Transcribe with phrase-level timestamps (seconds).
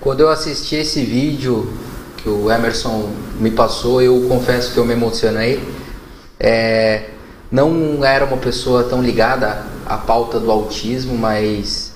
[0.00, 1.70] Quando eu assisti esse vídeo
[2.16, 5.62] que o Emerson me passou, eu confesso que eu me emocionei.
[6.38, 7.10] É,
[7.52, 11.92] não era uma pessoa tão ligada à pauta do autismo, mas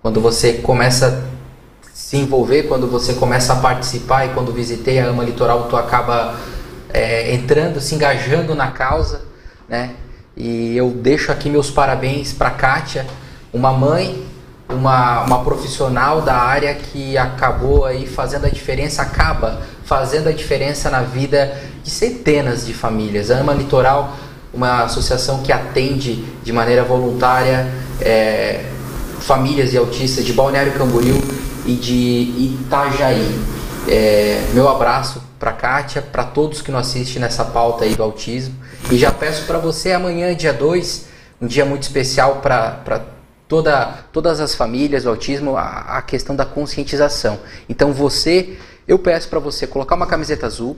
[0.00, 1.08] quando você começa
[1.84, 5.76] a se envolver, quando você começa a participar e quando visitei a AMA Litoral, tu
[5.76, 6.36] acaba
[6.88, 9.20] é, entrando, se engajando na causa,
[9.68, 9.94] né?
[10.34, 13.06] E eu deixo aqui meus parabéns para Kátia,
[13.52, 14.24] uma mãe
[14.68, 20.90] uma, uma profissional da área que acabou aí fazendo a diferença, acaba fazendo a diferença
[20.90, 23.30] na vida de centenas de famílias.
[23.30, 24.16] A Ama Litoral,
[24.52, 27.70] uma associação que atende de maneira voluntária
[28.00, 28.64] é,
[29.20, 31.20] famílias de autistas de Balneário Camboriú
[31.64, 33.40] e de Itajaí.
[33.88, 38.54] É, meu abraço para Kátia, para todos que nos assistem nessa pauta aí do autismo.
[38.90, 41.06] E já peço para você amanhã, dia 2,
[41.40, 43.15] um dia muito especial para
[43.48, 47.38] toda, todas as famílias, o autismo, a, a questão da conscientização.
[47.68, 50.76] Então você, eu peço para você colocar uma camiseta azul,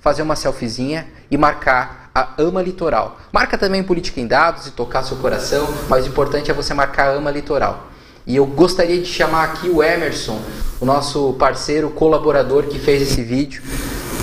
[0.00, 3.18] fazer uma selfiezinha e marcar a Ama Litoral.
[3.32, 7.08] Marca também Política em Dados e tocar seu coração, mas o importante é você marcar
[7.08, 7.88] a Ama Litoral.
[8.26, 10.40] E eu gostaria de chamar aqui o Emerson,
[10.80, 13.62] o nosso parceiro colaborador que fez esse vídeo.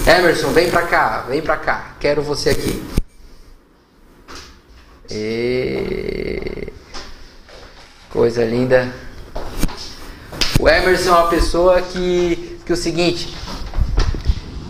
[0.06, 1.95] Emerson, vem pra cá, vem pra cá.
[2.00, 2.84] Quero você aqui.
[5.09, 6.57] E...
[8.18, 8.92] Coisa linda.
[10.60, 13.32] O Emerson é uma pessoa que, que é o seguinte,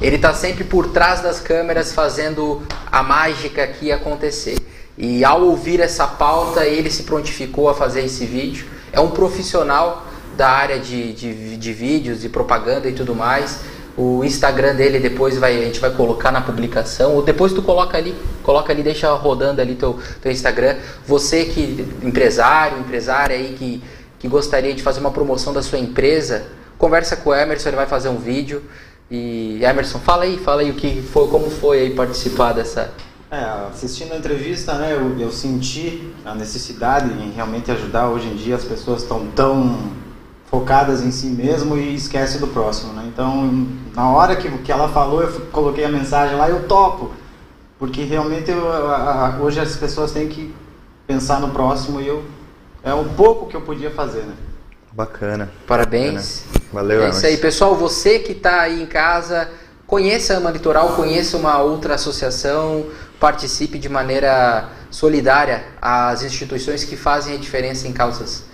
[0.02, 4.58] ele está sempre por trás das câmeras fazendo a mágica aqui acontecer.
[4.98, 8.68] E ao ouvir essa pauta, ele se prontificou a fazer esse vídeo.
[8.92, 13.62] É um profissional da área de, de, de vídeos, de propaganda e tudo mais.
[13.98, 17.16] O Instagram dele depois vai, a gente vai colocar na publicação.
[17.16, 20.76] Ou depois tu coloca ali, coloca ali, deixa rodando ali teu, teu Instagram.
[21.08, 23.84] Você que empresário, empresária aí que,
[24.20, 26.46] que gostaria de fazer uma promoção da sua empresa,
[26.78, 28.62] conversa com o Emerson, ele vai fazer um vídeo.
[29.10, 32.92] E Emerson, fala aí, fala aí o que foi, como foi aí participar dessa.
[33.32, 38.10] É, assistindo a entrevista, né, eu, eu senti a necessidade em realmente ajudar.
[38.10, 39.76] Hoje em dia as pessoas estão tão
[40.58, 43.04] focadas em si mesmo e esquece do próximo, né?
[43.08, 47.12] Então, na hora que, que ela falou, eu coloquei a mensagem lá, eu topo,
[47.78, 50.54] porque realmente eu, a, a, hoje as pessoas têm que
[51.06, 52.24] pensar no próximo e eu
[52.84, 54.34] é um pouco que eu podia fazer, né?
[54.92, 55.52] Bacana.
[55.68, 56.44] Parabéns.
[56.48, 56.66] Bacana.
[56.74, 57.04] Valeu.
[57.04, 57.76] É isso aí, pessoal.
[57.76, 59.48] Você que está aí em casa,
[59.86, 62.88] conheça a Ama Litoral, conheça uma outra associação,
[63.20, 68.48] participe de maneira solidária às instituições que fazem a diferença em causas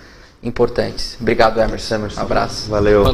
[0.44, 1.16] importantes.
[1.20, 1.94] Obrigado, Emerson.
[1.96, 2.20] Emerson.
[2.20, 2.70] Um abraço.
[2.70, 3.04] Valeu.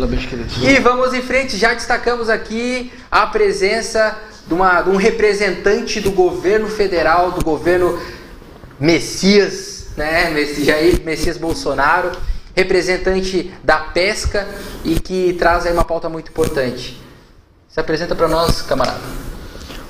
[0.62, 6.10] E vamos em frente, já destacamos aqui a presença de, uma, de um representante do
[6.10, 7.98] governo federal, do governo
[8.78, 10.34] Messias, né?
[10.58, 12.10] Jair Messias Bolsonaro,
[12.56, 14.48] representante da pesca
[14.84, 17.00] e que traz aí uma pauta muito importante.
[17.68, 19.00] Se apresenta para nós, camarada.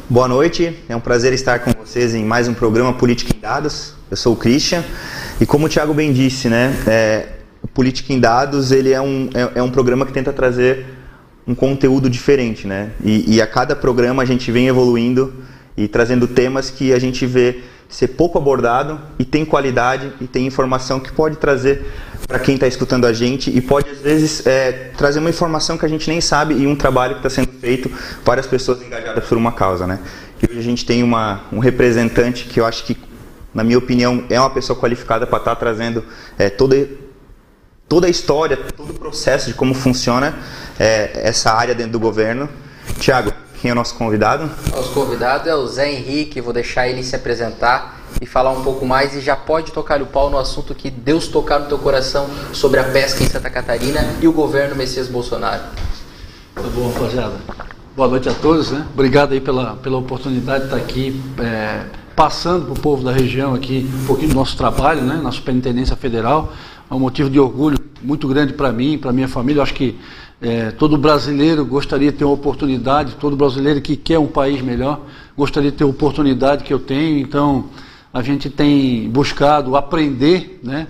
[0.09, 3.95] Boa noite, é um prazer estar com vocês em mais um programa Política em Dados.
[4.11, 4.85] Eu sou o Christian
[5.41, 7.27] e como o Thiago bem disse, né, é,
[7.73, 10.87] Política em Dados ele é um, é, é, um programa que tenta trazer
[11.47, 12.91] um conteúdo diferente, né?
[13.03, 15.33] E, e, a cada programa a gente vem evoluindo
[15.77, 20.47] e trazendo temas que a gente vê ser pouco abordado e tem qualidade e tem
[20.47, 21.85] informação que pode trazer
[22.29, 25.85] para quem está escutando a gente e pode às vezes é, trazer uma informação que
[25.85, 27.91] a gente nem sabe e um trabalho que está sendo feito
[28.25, 29.99] várias pessoas engajadas por uma causa, né?
[30.41, 32.97] E hoje a gente tem uma, um representante que eu acho que,
[33.53, 36.05] na minha opinião, é uma pessoa qualificada para estar tá trazendo
[36.39, 36.89] é, toda,
[37.89, 40.35] toda a história, todo o processo de como funciona
[40.79, 42.49] é, essa área dentro do governo.
[42.99, 44.51] Tiago, quem é o nosso convidado?
[44.71, 48.87] Nosso convidado é o Zé Henrique, vou deixar ele se apresentar e falar um pouco
[48.87, 52.29] mais e já pode tocar o pau no assunto que Deus tocar no teu coração
[52.53, 55.63] sobre a pesca em Santa Catarina e o governo Messias Bolsonaro.
[56.55, 57.35] Tá bom, rapaziada.
[57.95, 58.87] Boa noite a todos, né?
[58.95, 61.85] Obrigado aí pela, pela oportunidade de estar aqui é,
[62.21, 65.19] passando para o povo da região aqui um pouquinho do nosso trabalho, né?
[65.23, 66.53] Na Superintendência Federal.
[66.91, 69.61] É um motivo de orgulho muito grande para mim, para minha família.
[69.61, 69.99] Eu acho que
[70.39, 75.01] é, todo brasileiro gostaria de ter uma oportunidade, todo brasileiro que quer um país melhor
[75.35, 77.21] gostaria de ter a oportunidade que eu tenho.
[77.21, 77.71] Então,
[78.13, 80.89] a gente tem buscado aprender, né?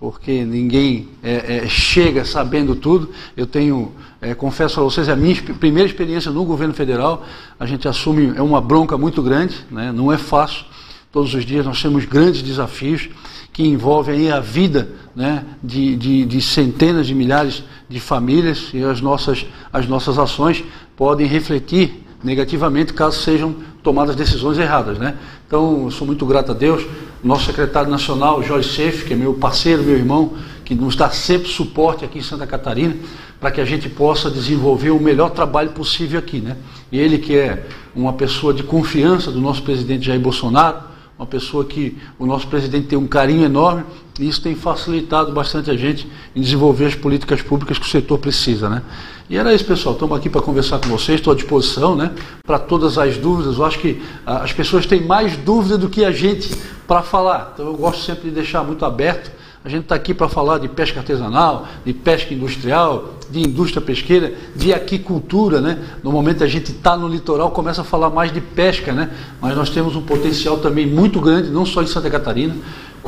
[0.00, 3.10] Porque ninguém é, é, chega sabendo tudo.
[3.36, 7.22] Eu tenho, é, confesso a vocês, a minha primeira experiência no governo federal.
[7.58, 9.92] A gente assume é uma bronca muito grande, né?
[9.92, 10.64] não é fácil.
[11.12, 13.10] Todos os dias nós temos grandes desafios
[13.52, 19.02] que envolvem a vida né, de, de, de, centenas de milhares de famílias e as
[19.02, 20.64] nossas, as nossas ações
[20.96, 24.98] podem refletir negativamente caso sejam tomadas decisões erradas.
[24.98, 25.16] Né?
[25.46, 26.84] Então, sou muito grato a Deus,
[27.22, 30.34] nosso secretário nacional, Jorge Seif, que é meu parceiro, meu irmão,
[30.64, 32.94] que nos dá sempre suporte aqui em Santa Catarina,
[33.40, 36.38] para que a gente possa desenvolver o melhor trabalho possível aqui.
[36.38, 36.56] Né?
[36.92, 41.64] E ele que é uma pessoa de confiança do nosso presidente Jair Bolsonaro, uma pessoa
[41.64, 43.84] que o nosso presidente tem um carinho enorme,
[44.20, 46.06] e isso tem facilitado bastante a gente
[46.36, 48.68] em desenvolver as políticas públicas que o setor precisa.
[48.68, 48.82] Né?
[49.30, 49.94] E era isso, pessoal.
[49.94, 52.12] Estamos aqui para conversar com vocês, estou à disposição né,
[52.46, 53.56] para todas as dúvidas.
[53.56, 56.54] Eu acho que ah, as pessoas têm mais dúvida do que a gente
[56.86, 57.52] para falar.
[57.54, 59.30] Então eu gosto sempre de deixar muito aberto.
[59.64, 64.32] A gente está aqui para falar de pesca artesanal, de pesca industrial, de indústria pesqueira,
[64.56, 65.78] de aquicultura, né?
[66.02, 69.10] No momento a gente está no litoral, começa a falar mais de pesca, né?
[69.40, 72.56] Mas nós temos um potencial também muito grande, não só em Santa Catarina,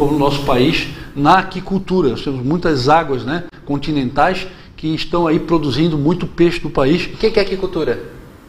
[0.03, 2.11] como no nosso país, na aquicultura.
[2.11, 7.05] Nós temos muitas águas né, continentais que estão aí produzindo muito peixe no país.
[7.07, 8.03] O que é aquicultura?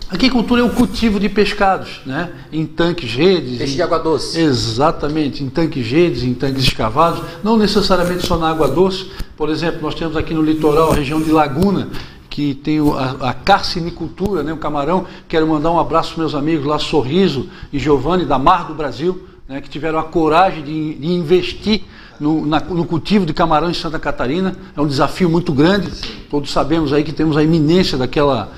[0.10, 2.32] Aquicultura é o cultivo de pescados, né?
[2.52, 3.58] Em tanques, redes.
[3.58, 3.76] Peixe em...
[3.76, 4.40] de água doce.
[4.40, 9.12] Exatamente, em tanques, redes, em tanques escavados, não necessariamente só na água doce.
[9.38, 11.90] Por exemplo, nós temos aqui no litoral a região de Laguna,
[12.30, 14.54] que tem a, a carcinicultura, né?
[14.54, 15.06] o camarão.
[15.28, 19.24] Quero mandar um abraço para meus amigos lá, Sorriso e Giovanni, da Mar do Brasil,
[19.54, 19.62] né?
[19.62, 21.84] que tiveram a coragem de, de investir
[22.20, 24.56] no, na, no, cultivo de camarão em Santa Catarina.
[24.76, 25.92] É um desafio muito grande.
[26.30, 28.52] Todos sabemos aí que temos a iminência daquela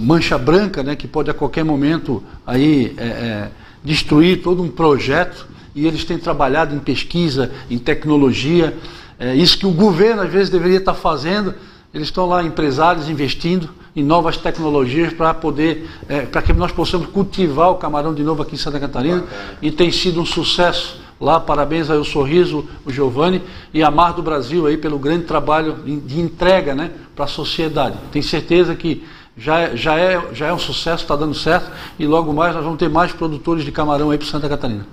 [0.00, 3.50] mancha branca, né, que pode a qualquer momento aí é, é,
[3.82, 5.46] destruir todo um projeto.
[5.74, 8.76] E eles têm trabalhado em pesquisa, em tecnologia.
[9.18, 11.54] É, isso que o governo às vezes deveria estar fazendo.
[11.92, 17.08] Eles estão lá empresários investindo em novas tecnologias para poder, é, para que nós possamos
[17.08, 19.22] cultivar o camarão de novo aqui em Santa Catarina.
[19.22, 19.58] Bacana.
[19.62, 21.40] E tem sido um sucesso lá.
[21.40, 23.42] Parabéns aí o Sorriso, o Giovanni
[23.72, 25.76] e a Mar do Brasil aí pelo grande trabalho
[26.06, 27.96] de entrega né, para a sociedade.
[28.12, 29.04] Tenho certeza que
[29.36, 32.78] já, já, é, já é um sucesso, está dando certo e logo mais nós vamos
[32.78, 34.86] ter mais produtores de camarão aí para Santa Catarina.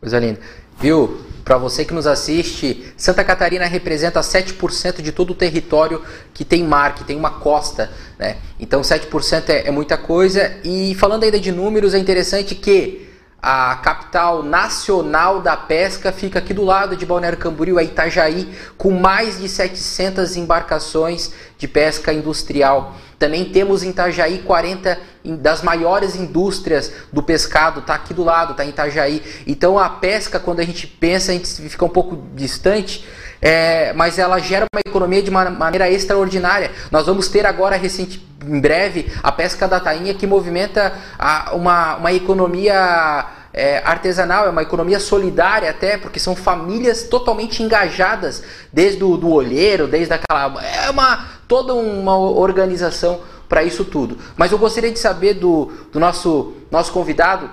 [0.00, 0.40] Coisa linda.
[0.78, 1.18] Viu?
[1.44, 6.02] Para você que nos assiste, Santa Catarina representa 7% de todo o território
[6.32, 7.90] que tem mar, que tem uma costa.
[8.18, 8.38] Né?
[8.58, 10.56] Então 7% é, é muita coisa.
[10.64, 13.13] E falando ainda de números, é interessante que
[13.46, 18.90] a capital nacional da pesca fica aqui do lado de Balneário Camboriú, é Itajaí, com
[18.90, 22.96] mais de 700 embarcações de pesca industrial.
[23.18, 28.64] Também temos em Itajaí 40 das maiores indústrias do pescado, está aqui do lado, está
[28.64, 29.22] em Itajaí.
[29.46, 33.06] Então a pesca, quando a gente pensa, a gente fica um pouco distante,
[33.44, 36.70] é, mas ela gera uma economia de uma maneira extraordinária.
[36.90, 41.96] Nós vamos ter agora, recente, em breve, a pesca da tainha que movimenta a, uma,
[41.96, 48.42] uma economia é, artesanal, é uma economia solidária até, porque são famílias totalmente engajadas,
[48.72, 50.64] desde o do olheiro, desde aquela.
[50.64, 54.16] É uma toda uma organização para isso tudo.
[54.38, 57.50] Mas eu gostaria de saber do, do nosso, nosso convidado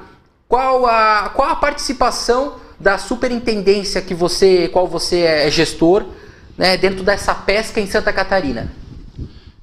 [0.48, 6.04] qual a, qual a participação da superintendência que você, qual você é gestor,
[6.57, 8.72] né, dentro dessa pesca em Santa Catarina?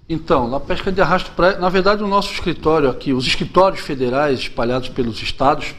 [0.09, 1.31] Então, na pesca de arrasto
[1.61, 5.75] na verdade o nosso escritório aqui, os escritórios federais espalhados pelos estados,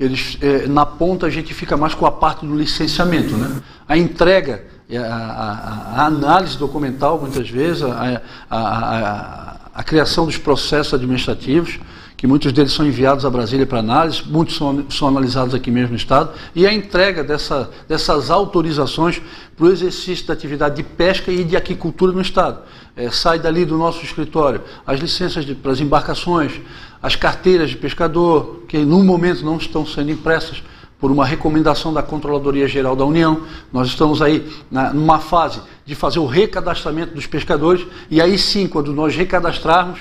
[0.00, 3.62] eles, é, na ponta a gente fica mais com a parte do licenciamento, né?
[3.86, 8.20] A entrega, a, a, a análise documental muitas vezes, a,
[8.50, 11.78] a, criação dos processos administrativos,
[12.22, 15.90] que muitos deles são enviados a Brasília para análise, muitos são, são analisados aqui mesmo
[15.90, 19.20] no Estado, e a entrega dessa, dessas autorizações
[19.56, 22.60] para o exercício da atividade de pesca e de aquicultura no Estado.
[22.94, 26.60] É, sai dali do nosso escritório as licenças para as embarcações,
[27.02, 30.62] as carteiras de pescador, que no momento não estão sendo impressas
[31.00, 33.40] por uma recomendação da Controladoria Geral da União.
[33.72, 38.68] Nós estamos aí na, numa fase de fazer o recadastramento dos pescadores, e aí sim,
[38.68, 39.98] quando nós recadastrarmos,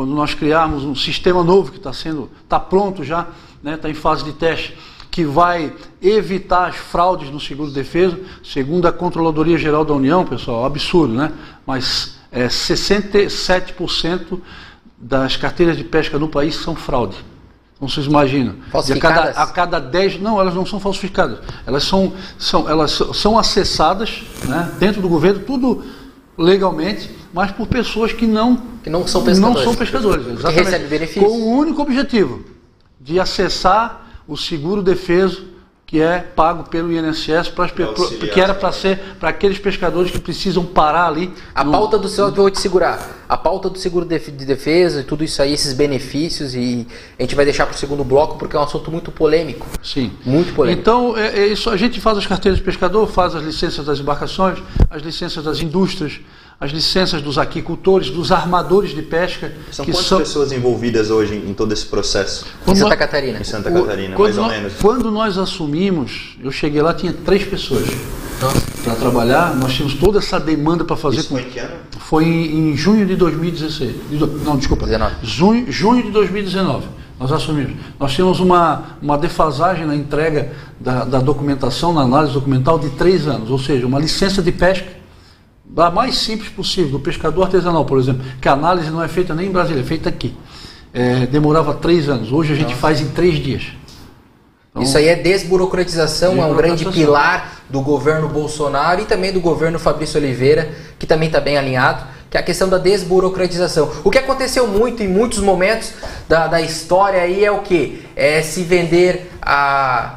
[0.00, 3.30] quando nós criarmos um sistema novo que está sendo, está pronto já, está
[3.62, 4.74] né, tá em fase de teste,
[5.10, 10.64] que vai evitar as fraudes no seguro defesa, segundo a Controladoria Geral da União, pessoal,
[10.64, 11.30] absurdo, né?
[11.66, 14.40] Mas é, 67%
[14.96, 17.22] das carteiras de pesca no país são fraude.
[17.76, 18.54] Então vocês imaginam.
[18.72, 19.18] Falsificadas?
[19.18, 20.18] A cada, a cada 10.
[20.18, 21.40] Não, elas não são falsificadas.
[21.66, 25.84] Elas são, são, elas são acessadas né, dentro do governo, tudo
[26.38, 29.56] legalmente, mas por pessoas que não, que não são pescadores.
[29.56, 30.54] Não são pescadores, exatamente.
[30.54, 31.24] Que recebem benefícios.
[31.24, 32.44] Com o único objetivo
[33.00, 35.50] de acessar o seguro defeso
[35.90, 40.20] que é pago pelo INSS para as que era para ser para aqueles pescadores que
[40.20, 41.34] precisam parar ali.
[41.52, 41.72] A no...
[41.72, 43.24] pauta do seu vou te segurar.
[43.28, 46.86] A pauta do seguro de defesa e tudo isso aí, esses benefícios e
[47.18, 49.66] a gente vai deixar para o segundo bloco porque é um assunto muito polêmico.
[49.82, 50.12] Sim.
[50.24, 50.80] Muito polêmico.
[50.80, 51.68] Então é, é isso.
[51.68, 55.60] A gente faz as carteiras de pescador, faz as licenças das embarcações, as licenças das
[55.60, 56.20] indústrias
[56.60, 59.50] as licenças dos aquicultores, dos armadores de pesca.
[59.72, 60.18] São quantas são...
[60.18, 62.44] pessoas envolvidas hoje em todo esse processo?
[62.68, 63.40] Em Santa Catarina.
[63.40, 64.74] Em Santa Catarina, o, mais ou nós, menos.
[64.74, 67.88] Quando nós assumimos, eu cheguei lá, tinha três pessoas
[68.84, 71.20] para trabalhar, nós tínhamos toda essa demanda para fazer.
[71.20, 71.76] Isso foi em que ano?
[71.98, 73.96] Foi em, em junho de 2016.
[74.44, 74.84] Não, desculpa.
[74.84, 75.14] 19.
[75.22, 76.86] Junho, junho de 2019.
[77.18, 77.72] Nós assumimos.
[77.98, 83.26] Nós tínhamos uma, uma defasagem na entrega da, da documentação, na análise documental, de três
[83.26, 84.99] anos, ou seja, uma licença de pesca
[85.72, 89.34] da mais simples possível, do pescador artesanal, por exemplo, que a análise não é feita
[89.34, 90.36] nem em Brasília, é feita aqui.
[90.92, 92.80] É, demorava três anos, hoje a gente Nossa.
[92.80, 93.68] faz em três dias.
[94.70, 99.40] Então, Isso aí é desburocratização, é um grande pilar do governo Bolsonaro e também do
[99.40, 103.90] governo Fabrício Oliveira, que também está bem alinhado, que é a questão da desburocratização.
[104.04, 105.92] O que aconteceu muito em muitos momentos
[106.28, 108.04] da, da história aí é o que?
[108.14, 110.16] É se vender a.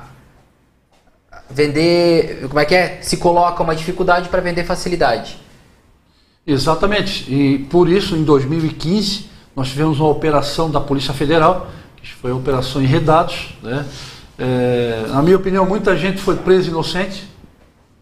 [1.49, 2.47] Vender.
[2.47, 2.99] Como é que é?
[3.01, 5.42] Se coloca uma dificuldade para vender facilidade.
[6.45, 7.33] Exatamente.
[7.33, 12.35] E por isso, em 2015, nós tivemos uma operação da Polícia Federal, que foi a
[12.35, 13.55] Operação Enredados.
[13.61, 13.85] Né?
[14.37, 17.23] É, na minha opinião, muita gente foi presa inocente,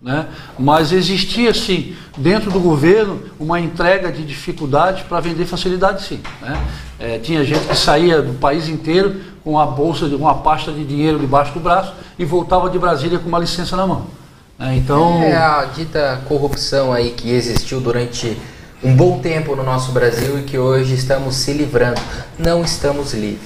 [0.01, 0.27] né?
[0.57, 6.19] mas existia, sim, dentro do governo, uma entrega de dificuldades para vender facilidade, sim.
[6.41, 6.67] Né?
[7.00, 11.19] É, tinha gente que saía do país inteiro com uma bolsa, uma pasta de dinheiro
[11.19, 14.20] debaixo do braço e voltava de Brasília com uma licença na mão.
[14.62, 15.24] É, então...
[15.24, 18.38] É a dita corrupção aí que existiu durante
[18.84, 22.00] um bom tempo no nosso Brasil e que hoje estamos se livrando.
[22.38, 23.41] Não estamos livres,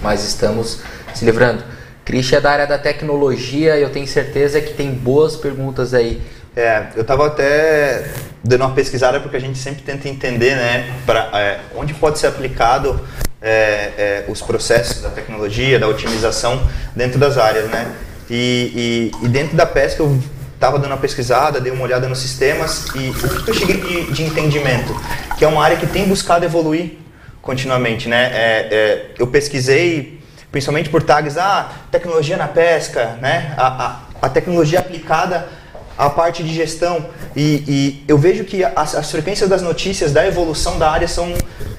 [0.00, 0.80] mas estamos
[1.12, 1.64] se livrando.
[2.04, 6.22] Christian é da área da tecnologia e eu tenho certeza que tem boas perguntas aí.
[6.56, 8.08] É, eu estava até
[8.42, 12.26] dando uma pesquisada porque a gente sempre tenta entender né, pra, é, onde pode ser
[12.28, 13.00] aplicado
[13.42, 13.50] é,
[13.96, 16.60] é os processos da tecnologia, da otimização
[16.94, 17.68] dentro das áreas.
[17.68, 17.92] Né?
[18.28, 20.18] E, e, e dentro da pesca eu
[20.60, 24.12] estava dando uma pesquisada, dei uma olhada nos sistemas e o que eu cheguei de,
[24.12, 24.94] de entendimento?
[25.38, 26.98] Que é uma área que tem buscado evoluir
[27.40, 28.30] continuamente, né?
[28.34, 30.20] É, é, eu pesquisei
[30.52, 33.54] principalmente por tags, ah, tecnologia na pesca, né?
[33.56, 35.48] A, a, a tecnologia aplicada
[35.96, 40.26] à parte de gestão e, e eu vejo que as, as frequências das notícias da
[40.26, 41.32] evolução da área são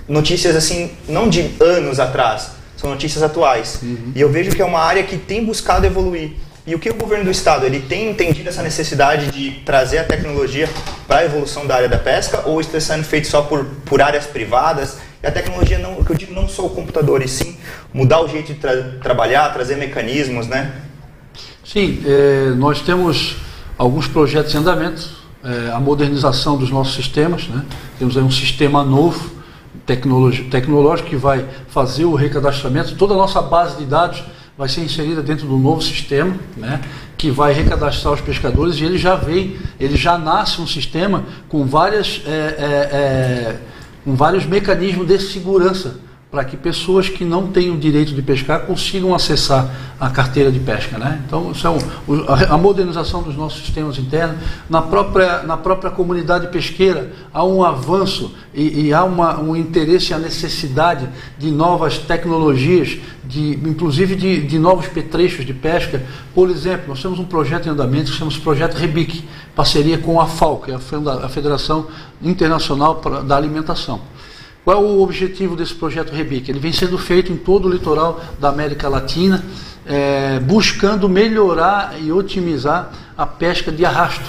[0.07, 3.77] notícias assim não de anos atrás, são notícias atuais.
[3.83, 4.11] Uhum.
[4.15, 6.31] E eu vejo que é uma área que tem buscado evoluir.
[6.65, 10.03] E o que o governo do estado ele tem entendido essa necessidade de trazer a
[10.03, 10.69] tecnologia
[11.07, 14.27] para a evolução da área da pesca ou está sendo feito só por, por áreas
[14.27, 14.99] privadas?
[15.23, 17.57] E a tecnologia não, o que eu digo não só o computador, e sim
[17.91, 20.71] mudar o jeito de tra trabalhar, trazer mecanismos, né?
[21.65, 23.37] Sim, é, nós temos
[23.75, 25.09] alguns projetos em andamento,
[25.43, 27.65] é, a modernização dos nossos sistemas, né?
[27.97, 29.41] Temos aí um sistema novo
[29.85, 34.23] tecnológico que vai fazer o recadastramento, toda a nossa base de dados
[34.57, 36.81] vai ser inserida dentro do novo sistema, né,
[37.17, 41.65] que vai recadastrar os pescadores e ele já vem, ele já nasce um sistema com
[41.65, 42.65] várias, é, é,
[42.95, 43.59] é,
[44.03, 45.99] com vários mecanismos de segurança
[46.31, 49.69] para que pessoas que não têm o direito de pescar consigam acessar
[49.99, 50.97] a carteira de pesca.
[50.97, 51.21] Né?
[51.27, 51.77] Então, isso é um,
[52.49, 54.37] a modernização dos nossos sistemas internos.
[54.69, 60.13] Na própria, na própria comunidade pesqueira, há um avanço e, e há uma, um interesse,
[60.13, 66.01] a necessidade de novas tecnologias, de, inclusive de, de novos petrechos de pesca.
[66.33, 70.27] Por exemplo, nós temos um projeto em andamento que chama-se Projeto Rebic, parceria com a
[70.27, 71.87] FAO, que é a Federação
[72.23, 73.99] Internacional da Alimentação.
[74.63, 76.49] Qual é o objetivo desse projeto Rebic?
[76.49, 79.43] Ele vem sendo feito em todo o litoral da América Latina,
[79.87, 84.23] é, buscando melhorar e otimizar a pesca de arrasto.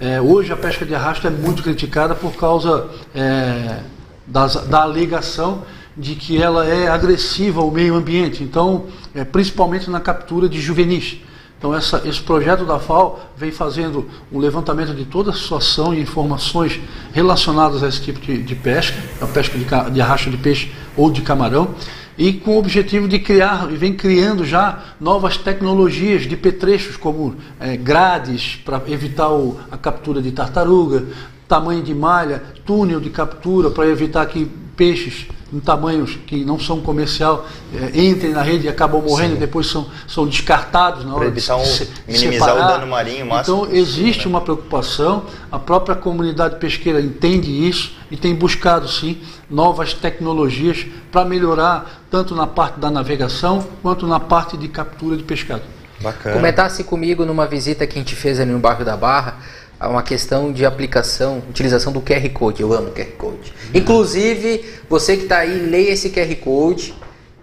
[0.00, 3.78] É, hoje a pesca de arrasto é muito criticada por causa é,
[4.26, 5.62] das, da alegação
[5.96, 11.18] de que ela é agressiva ao meio ambiente, então, é, principalmente na captura de juvenis.
[11.58, 16.00] Então essa, esse projeto da FAO vem fazendo um levantamento de toda a situação e
[16.00, 16.78] informações
[17.12, 21.10] relacionadas a esse tipo de, de pesca, a pesca de, de arrasto de peixe ou
[21.10, 21.74] de camarão,
[22.18, 27.36] e com o objetivo de criar, e vem criando já novas tecnologias de petrechos, como
[27.60, 31.04] é, grades para evitar o, a captura de tartaruga,
[31.46, 36.82] tamanho de malha, túnel de captura para evitar que peixes em tamanhos que não são
[36.82, 39.36] comercial é, entrem na rede e acabam morrendo Sim.
[39.36, 42.54] e depois são, são descartados na hora de se, minimizar separar.
[42.54, 44.26] o dano marinho máximo Então existe né?
[44.26, 51.24] uma preocupação, a própria comunidade pesqueira entende isso e tem buscado sim novas tecnologias para
[51.24, 55.62] melhorar tanto na parte da navegação quanto na parte de captura de pescado.
[56.00, 56.36] Bacana.
[56.36, 59.38] Comentasse comigo numa visita que a gente fez ali no bairro da Barra,
[59.80, 62.62] uma questão de aplicação, utilização do QR Code.
[62.62, 63.52] Eu amo QR Code.
[63.74, 66.94] Inclusive, você que está aí, leia esse QR Code.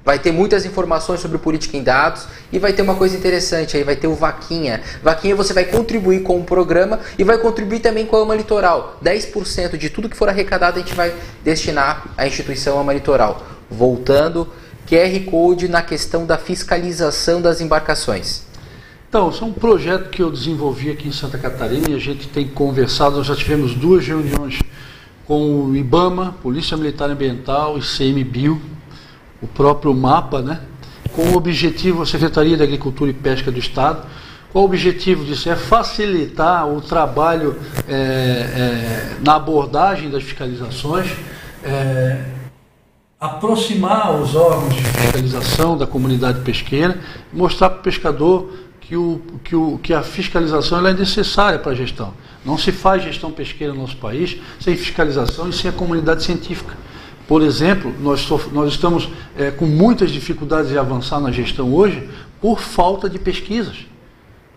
[0.06, 3.84] Vai ter muitas informações sobre política em dados e vai ter uma coisa interessante aí,
[3.84, 4.82] vai ter o Vaquinha.
[5.02, 8.98] Vaquinha você vai contribuir com o programa e vai contribuir também com a AMA Litoral.
[9.02, 13.48] 10% de tudo que for arrecadado a gente vai destinar à instituição AMA Litoral.
[13.72, 14.50] Voltando,
[14.86, 18.44] QR Code na questão da fiscalização das embarcações.
[19.14, 22.28] Então, isso é um projeto que eu desenvolvi aqui em Santa Catarina e a gente
[22.30, 24.60] tem conversado, nós já tivemos duas reuniões
[25.28, 28.60] com o IBAMA, Polícia Militar Ambiental e CMBio,
[29.40, 30.62] o próprio MAPA, né?
[31.12, 34.04] com o objetivo, a Secretaria de Agricultura e Pesca do Estado,
[34.52, 35.48] qual o objetivo disso?
[35.48, 37.56] É facilitar o trabalho
[37.88, 41.12] é, é, na abordagem das fiscalizações,
[41.64, 42.20] é,
[43.20, 47.00] aproximar os órgãos de fiscalização da comunidade pesqueira,
[47.32, 51.76] mostrar para o pescador que, o, que, o, que a fiscalização é necessária para a
[51.76, 52.14] gestão.
[52.46, 56.78] Não se faz gestão pesqueira no nosso país sem fiscalização e sem a comunidade científica.
[57.28, 62.08] Por exemplo, nós, nós estamos é, com muitas dificuldades de avançar na gestão hoje
[62.40, 63.78] por falta de pesquisas.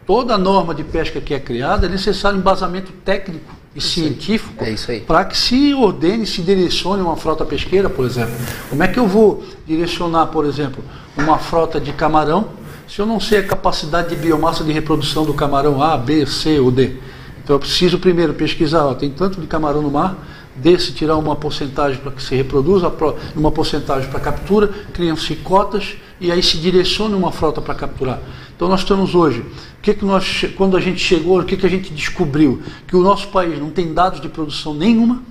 [0.06, 5.00] Toda norma de pesca que é criada é necessário embasamento técnico e isso científico é
[5.00, 8.34] para que se ordene, se direcione uma frota pesqueira, por exemplo.
[8.68, 10.84] Como é que eu vou direcionar, por exemplo,
[11.16, 15.34] uma frota de camarão se eu não sei a capacidade de biomassa de reprodução do
[15.34, 16.96] camarão A, B, C ou D?
[17.42, 20.16] Então eu preciso primeiro pesquisar, ó, tem tanto de camarão no mar,
[20.56, 22.92] desse tirar uma porcentagem para que se reproduza,
[23.34, 28.20] uma porcentagem para captura, criam-se cotas e aí se direciona uma frota para capturar.
[28.54, 31.66] Então nós estamos hoje, o que que nós, quando a gente chegou, o que, que
[31.66, 32.62] a gente descobriu?
[32.86, 35.22] Que o nosso país não tem dados de produção nenhuma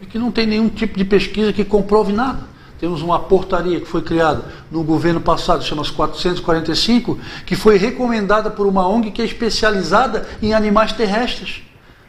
[0.00, 2.48] e que não tem nenhum tipo de pesquisa que comprove nada.
[2.80, 8.66] Temos uma portaria que foi criada no governo passado, chama-se 445, que foi recomendada por
[8.66, 11.62] uma ONG que é especializada em animais terrestres.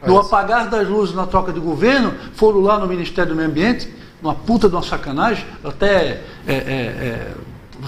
[0.06, 3.88] No apagar das luzes na troca de governo, foram lá no Ministério do Meio Ambiente,
[4.22, 7.32] uma puta de uma sacanagem, até é, é, é,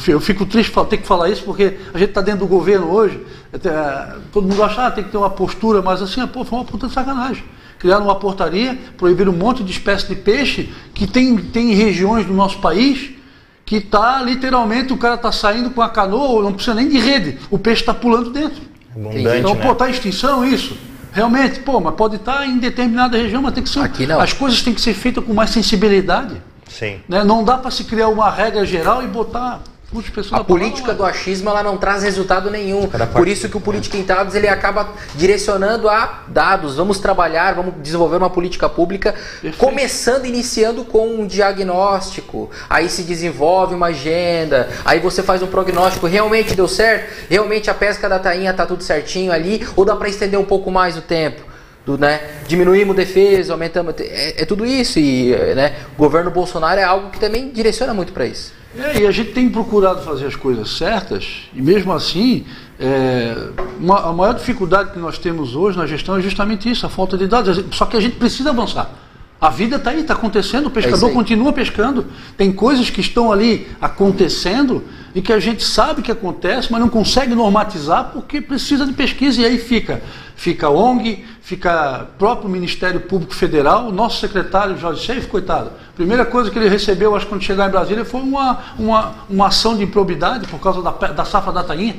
[0.06, 3.24] eu fico triste ter que falar isso, porque a gente está dentro do governo hoje,
[3.52, 3.70] até,
[4.30, 6.64] todo mundo acha que ah, tem que ter uma postura, mas assim, pô, foi uma
[6.64, 7.44] puta de sacanagem.
[7.78, 12.32] Criaram uma portaria, proibiram um monte de espécies de peixe que tem, tem regiões do
[12.32, 13.10] nosso país
[13.64, 17.38] que está literalmente, o cara está saindo com a canoa, não precisa nem de rede,
[17.50, 18.62] o peixe está pulando dentro.
[18.94, 19.62] Abundante, então, né?
[19.62, 20.76] pô, está em extinção isso.
[21.12, 23.80] Realmente, pô, mas pode estar tá em determinada região, mas tem que ser.
[23.80, 24.20] Aqui não.
[24.20, 26.42] As coisas têm que ser feitas com mais sensibilidade.
[26.68, 27.00] Sim.
[27.08, 27.22] Né?
[27.22, 29.62] Não dá para se criar uma regra geral e botar
[30.32, 32.88] a política do achismo ela não traz resultado nenhum.
[33.12, 36.76] Por isso que o Política em Dados ele acaba direcionando a dados.
[36.76, 39.58] Vamos trabalhar, vamos desenvolver uma política pública, Perfeito.
[39.58, 42.50] começando, iniciando com um diagnóstico.
[42.68, 46.06] Aí se desenvolve uma agenda, aí você faz um prognóstico.
[46.06, 47.12] Realmente deu certo?
[47.30, 49.66] Realmente a pesca da tainha está tudo certinho ali?
[49.76, 51.42] Ou dá para estender um pouco mais o tempo?
[51.86, 53.94] Do, né, diminuímos defesa, aumentamos.
[53.98, 54.98] É, é tudo isso.
[54.98, 58.63] E né, o governo Bolsonaro é algo que também direciona muito para isso.
[58.76, 62.44] É, e a gente tem procurado fazer as coisas certas, e mesmo assim,
[62.78, 63.36] é,
[63.78, 67.16] uma, a maior dificuldade que nós temos hoje na gestão é justamente isso, a falta
[67.16, 67.64] de dados.
[67.72, 68.90] Só que a gente precisa avançar.
[69.40, 72.06] A vida está aí, está acontecendo, o pescador é continua pescando.
[72.36, 74.82] Tem coisas que estão ali acontecendo
[75.14, 79.42] e que a gente sabe que acontece, mas não consegue normatizar porque precisa de pesquisa
[79.42, 80.02] e aí fica.
[80.36, 85.70] Fica a ONG, fica próprio Ministério Público Federal, o nosso secretário Jorge Seif, coitado.
[85.94, 89.46] Primeira coisa que ele recebeu, acho que quando chegar em Brasília, foi uma, uma, uma
[89.46, 91.96] ação de improbidade por causa da, da safra da tainha.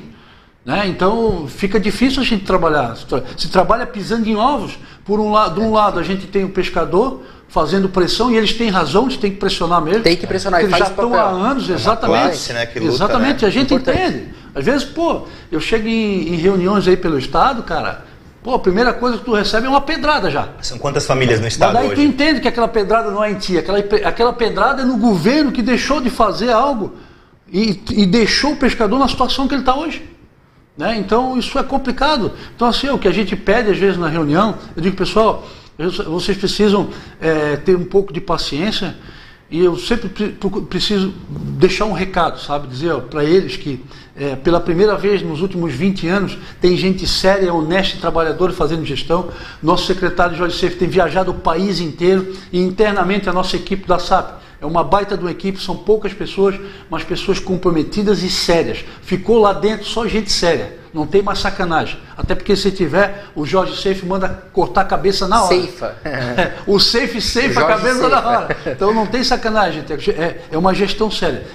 [0.66, 0.88] Né?
[0.88, 2.98] Então fica difícil a gente trabalhar.
[3.38, 4.78] Se trabalha pisando em ovos.
[5.06, 8.54] Por um lado, de um lado a gente tem o pescador fazendo pressão e eles
[8.54, 10.02] têm razão, eles têm que pressionar mesmo.
[10.02, 10.62] Tem que pressionar.
[10.62, 12.20] Eles já estão há anos, exatamente.
[12.20, 13.42] É classe, né, luta, exatamente.
[13.44, 13.48] Né?
[13.48, 14.02] A gente Importante.
[14.02, 14.30] entende.
[14.56, 18.04] Às vezes, pô, eu chego em, em reuniões aí pelo estado, cara.
[18.46, 20.50] Pô, a primeira coisa que tu recebe é uma pedrada já.
[20.62, 21.96] São quantas famílias no estado Mas daí hoje?
[21.96, 25.52] tu entende que aquela pedrada não é em ti, aquela, aquela pedrada é no governo
[25.52, 26.94] que deixou de fazer algo
[27.52, 30.08] e, e deixou o pescador na situação que ele está hoje.
[30.78, 30.96] Né?
[30.96, 32.34] Então isso é complicado.
[32.56, 35.44] Então assim, o que a gente pede às vezes na reunião, eu digo, pessoal,
[36.06, 38.96] vocês precisam é, ter um pouco de paciência
[39.50, 40.10] e eu sempre
[40.70, 42.68] preciso deixar um recado, sabe?
[42.68, 43.84] Dizer para eles que
[44.16, 48.84] é, pela primeira vez nos últimos 20 anos tem gente séria, honesta e trabalhadora fazendo
[48.86, 49.30] gestão.
[49.62, 54.00] Nosso secretário Jorge Seif tem viajado o país inteiro e internamente a nossa equipe da
[54.00, 58.84] SAP é uma baita de uma equipe, são poucas pessoas, mas pessoas comprometidas e sérias.
[59.02, 60.85] Ficou lá dentro só gente séria.
[60.96, 62.00] Não tem mais sacanagem.
[62.18, 65.50] Até porque se tiver, o Jorge Seif manda cortar a cabeça na hora.
[65.50, 65.94] Ceifa.
[66.66, 68.10] o Safe ceifa a cabeça Seifa.
[68.10, 68.58] na hora.
[68.66, 69.84] Então não tem sacanagem.
[70.18, 71.46] É, é uma gestão séria.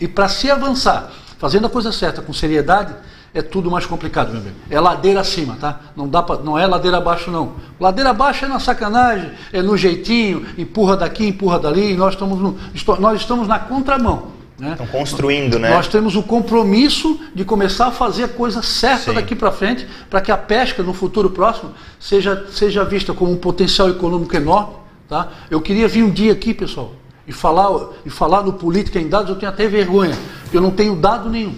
[0.00, 2.94] E para se avançar, fazendo a coisa certa, com seriedade,
[3.34, 4.56] é tudo mais complicado, meu amigo.
[4.70, 5.80] É ladeira acima, tá?
[5.96, 7.54] Não, dá pra, não é ladeira abaixo, não.
[7.80, 12.56] Ladeira abaixo é na sacanagem, é no jeitinho, empurra daqui, empurra dali, nós estamos, no,
[13.00, 14.36] nós estamos na contramão.
[14.58, 14.72] Né?
[14.72, 15.68] Estão construindo, né?
[15.68, 19.14] Nós temos o compromisso de começar a fazer a coisa certa Sim.
[19.14, 23.36] daqui para frente, para que a pesca no futuro próximo seja, seja vista como um
[23.36, 24.74] potencial econômico enorme.
[25.08, 25.28] Tá?
[25.50, 26.92] Eu queria vir um dia aqui, pessoal,
[27.26, 30.16] e falar, e falar no Política em Dados, eu tenho até vergonha,
[30.52, 31.54] eu não tenho dado nenhum.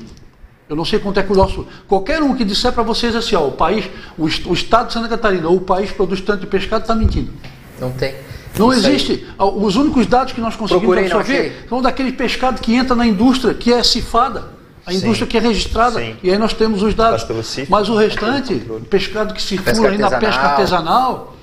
[0.69, 1.67] Eu não sei quanto é que o nosso.
[1.87, 5.09] Qualquer um que disser para vocês assim, ó, o país, o, o estado de Santa
[5.09, 7.33] Catarina ou o país produz tanto de pescado, está mentindo.
[7.81, 8.15] Não tem.
[8.57, 9.27] Não Isso existe.
[9.39, 13.55] Os únicos dados que nós conseguimos Procurei, absorver são daquele pescado que entra na indústria,
[13.55, 14.57] que é cifada.
[14.87, 14.99] A Sim.
[14.99, 16.01] indústria que é registrada.
[16.01, 16.17] Sim.
[16.23, 17.27] E aí nós temos os dados.
[17.69, 18.85] Mas o restante, Controle.
[18.87, 21.37] pescado que circula aí na pesca artesanal.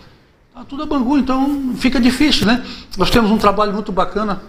[0.53, 2.65] tá tudo a bangu, então fica difícil, né?
[2.97, 4.41] Nós temos um trabalho muito bacana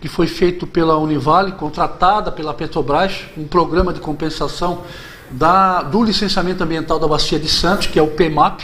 [0.00, 4.82] que foi feito pela Univale, contratada pela Petrobras, um programa de compensação
[5.30, 8.60] da, do licenciamento ambiental da Bacia de Santos, que é o PMAP.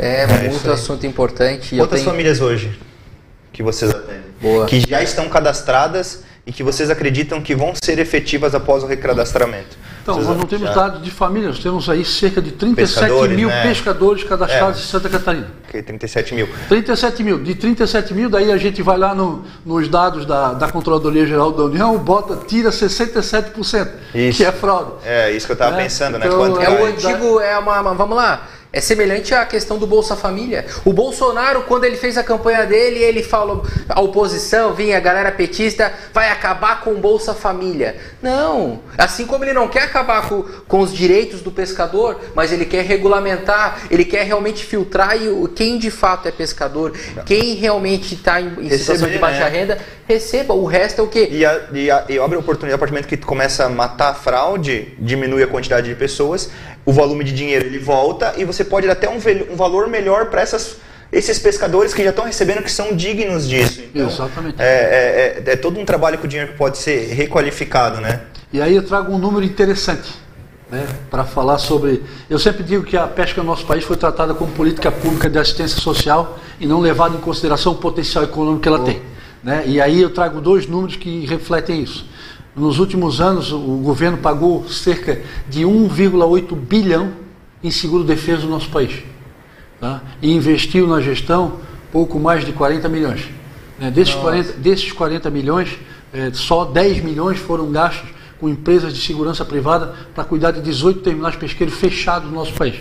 [0.02, 1.76] É, É muito assunto importante.
[1.76, 2.76] Quantas tenho- famílias hoje
[3.52, 4.22] que vocês atendem?
[4.40, 4.66] Boa.
[4.66, 9.78] Que já estão cadastradas e que vocês acreditam que vão ser efetivas após o recadastramento?
[10.02, 12.98] Então, Vocês nós não temos já- dados de família, nós temos aí cerca de 37
[13.06, 13.62] Pescadores, mil né?
[13.62, 14.82] pescadores cadastrados É.
[14.82, 15.46] em Santa Catarina.
[15.68, 16.48] Ok, 37 mil.
[16.68, 17.38] 37 mil.
[17.40, 21.52] De 37 mil, daí a gente vai lá no- nos dados da, da Controladoria Geral
[21.52, 24.38] da União, bota, tira 67%, Isso.
[24.38, 24.90] que é fraude.
[25.04, 26.26] É, isso que eu estava É, pensando, né?
[26.26, 28.48] então, Quanto É o antigo, é uma, uma- vamos lá.
[28.72, 30.64] É semelhante à questão do Bolsa Família.
[30.82, 35.30] O Bolsonaro, quando ele fez a campanha dele, ele falou: a oposição, vinha a galera
[35.30, 37.96] petista, vai acabar com o Bolsa Família.
[38.22, 38.80] Não.
[38.96, 42.82] Assim como ele não quer acabar com, com os direitos do pescador, mas ele quer
[42.82, 46.92] regulamentar, ele quer realmente filtrar e quem de fato é pescador,
[47.26, 49.48] quem realmente está em, em situação de baixa né?
[49.50, 50.54] renda, receba.
[50.54, 51.28] O resto é o quê?
[51.30, 53.68] E, a, e, a, e abre a oportunidade, a partir do momento que começa a
[53.68, 56.50] matar a fraude, diminui a quantidade de pessoas,
[56.84, 59.18] o volume de dinheiro ele volta e você pode dar até um,
[59.50, 63.82] um valor melhor para esses pescadores que já estão recebendo que são dignos disso.
[63.94, 64.60] Então, Exatamente.
[64.60, 68.22] É, é, é, é todo um trabalho com o dinheiro que pode ser requalificado, né?
[68.52, 70.10] E aí eu trago um número interessante
[70.72, 72.02] né, para falar sobre.
[72.28, 75.38] Eu sempre digo que a pesca no nosso país foi tratada como política pública de
[75.38, 79.02] assistência social e não levada em consideração o potencial econômico que ela tem.
[79.42, 79.64] Né?
[79.66, 82.06] E aí eu trago dois números que refletem isso.
[82.54, 87.12] Nos últimos anos, o governo pagou cerca de 1,8 bilhão
[87.64, 89.02] em seguro-defesa no nosso país.
[89.80, 90.02] Tá?
[90.20, 91.54] E investiu na gestão
[91.90, 93.28] pouco mais de 40 milhões.
[93.78, 93.90] Né?
[93.90, 95.78] Desses, 40, desses 40 milhões,
[96.12, 101.00] eh, só 10 milhões foram gastos com empresas de segurança privada para cuidar de 18
[101.00, 102.74] terminais pesqueiros fechados no nosso país.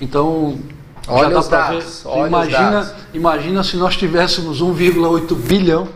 [0.00, 0.58] Então,
[1.06, 1.72] Olha já dá os para ver.
[1.78, 2.92] dados, olha os Imagina, dados.
[3.14, 5.88] imagina se nós tivéssemos 1,8 bilhão,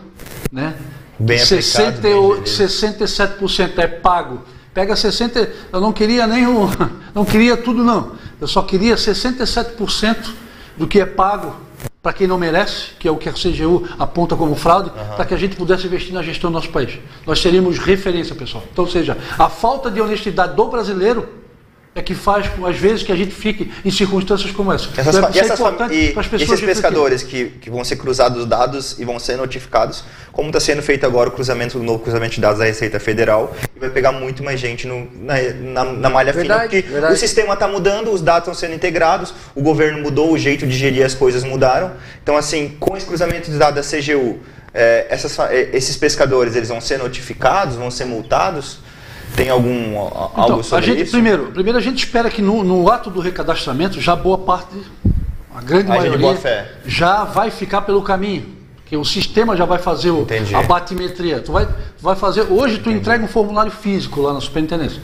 [0.51, 0.75] né?
[1.19, 2.73] Bem aplicado, 68, bem gerido.
[2.73, 4.41] 67% é pago.
[4.73, 6.69] Pega 60, eu não queria o,
[7.15, 8.11] não queria tudo não.
[8.41, 10.33] Eu só queria 67%
[10.77, 11.55] do que é pago
[12.01, 15.33] para quem não merece, que é o que a CGU aponta como fraude, para que
[15.33, 16.99] a gente pudesse investir na gestão do nosso país.
[17.25, 18.63] Nós seríamos referência, pessoal.
[18.71, 21.27] Então, ou seja, a falta de honestidade do brasileiro
[21.97, 24.89] é que faz, às vezes, que a gente fique em circunstâncias como essa.
[24.97, 28.37] Essas, Então, é- e é essas importante e esses pescadores que, que vão ser cruzados
[28.41, 30.03] os dados e vão ser notificados,
[30.33, 33.55] como está sendo feito agora o cruzamento, o novo cruzamento de dados da Receita Federal,
[33.73, 37.13] e vai pegar muito mais gente no- na, na- na malha fina, Verdade, porque verdade.
[37.13, 40.77] o sistema está mudando, os dados estão sendo integrados, o governo mudou, o jeito de
[40.77, 41.93] gerir as coisas mudaram.
[42.21, 44.37] Então, assim, com esse cruzamento de dados da CGU,
[44.73, 48.79] eh, essas eh, esses pescadores eles vão ser notificados, vão ser multados?
[49.35, 51.11] Tem algum a- algo Então, a sobre gente, isso?
[51.11, 54.75] primeiro, primeiro a gente espera que no, no ato do recadastramento já boa parte,
[55.53, 58.55] a grande de maioria, já vai ficar pelo caminho.
[58.85, 60.53] Que o sistema já vai fazer o, Entendi.
[60.53, 61.39] a batimetria.
[61.39, 62.41] Tu vai, tu vai fazer.
[62.51, 65.01] Hoje tu entrega um formulário físico lá na superintendência.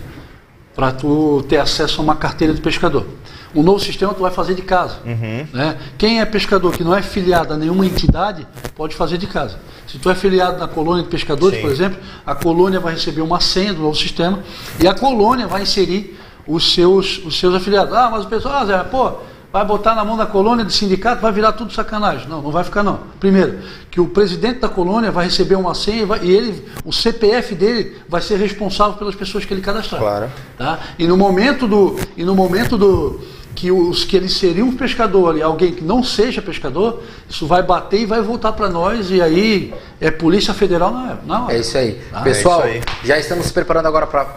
[0.75, 3.07] Para tu ter acesso a uma carteira de pescador.
[3.53, 4.97] O novo sistema tu vai fazer de casa.
[5.05, 5.45] Uhum.
[5.53, 5.77] Né?
[5.97, 9.57] Quem é pescador que não é filiado a nenhuma entidade, pode fazer de casa.
[9.87, 11.61] Se tu é filiado na colônia de pescadores, Sim.
[11.65, 14.39] por exemplo, a colônia vai receber uma senha do novo sistema
[14.81, 17.93] e a colônia vai inserir os seus, os seus afiliados.
[17.93, 19.11] Ah, mas o pessoal, ah, Zé, pô,
[19.51, 22.27] vai botar na mão da colônia de sindicato, vai virar tudo sacanagem.
[22.29, 23.01] Não, não vai ficar não.
[23.19, 23.59] Primeiro,
[23.91, 27.53] que o presidente da colônia vai receber uma senha e, vai- e ele, o CPF
[27.53, 29.99] dele vai ser responsável pelas pessoas que ele cadastrar.
[30.01, 30.31] Claro.
[30.57, 30.79] Tá?
[30.97, 33.19] E no momento do e no momento do
[33.55, 37.61] que os que ele seria um pescador e alguém que não seja pescador, isso vai
[37.61, 41.59] bater e vai voltar para nós e aí é polícia federal não é, não É
[41.59, 42.01] isso aí.
[42.13, 44.35] Ah, Pessoal, é isso já estamos se preparando agora para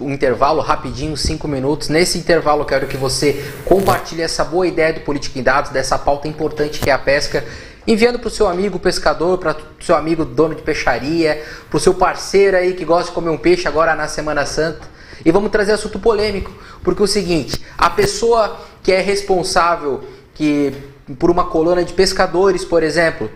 [0.00, 1.88] um intervalo rapidinho, cinco minutos.
[1.88, 5.98] Nesse intervalo, eu quero que você compartilhe essa boa ideia do Política em Dados, dessa
[5.98, 7.44] pauta importante que é a pesca,
[7.86, 11.80] enviando para o seu amigo pescador, para o seu amigo dono de peixaria, para o
[11.80, 14.97] seu parceiro aí que gosta de comer um peixe agora na Semana Santa.
[15.24, 16.52] E vamos trazer assunto polêmico,
[16.82, 20.04] porque é o seguinte, a pessoa que é responsável
[20.34, 20.72] que
[21.18, 23.30] por uma colônia de pescadores, por exemplo,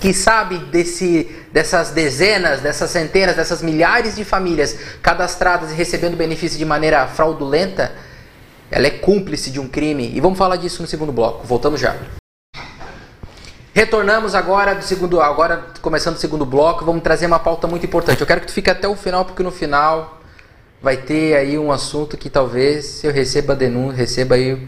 [0.00, 6.58] que sabe desse, dessas dezenas, dessas centenas, dessas milhares de famílias cadastradas e recebendo benefício
[6.58, 7.92] de maneira fraudulenta,
[8.70, 10.10] ela é cúmplice de um crime.
[10.14, 11.46] E vamos falar disso no segundo bloco.
[11.46, 11.96] Voltamos já.
[13.74, 18.20] Retornamos agora do segundo, agora começando o segundo bloco, vamos trazer uma pauta muito importante.
[18.20, 20.19] Eu quero que tu fique até o final, porque no final
[20.82, 24.66] vai ter aí um assunto que talvez eu receba denúncia, receba aí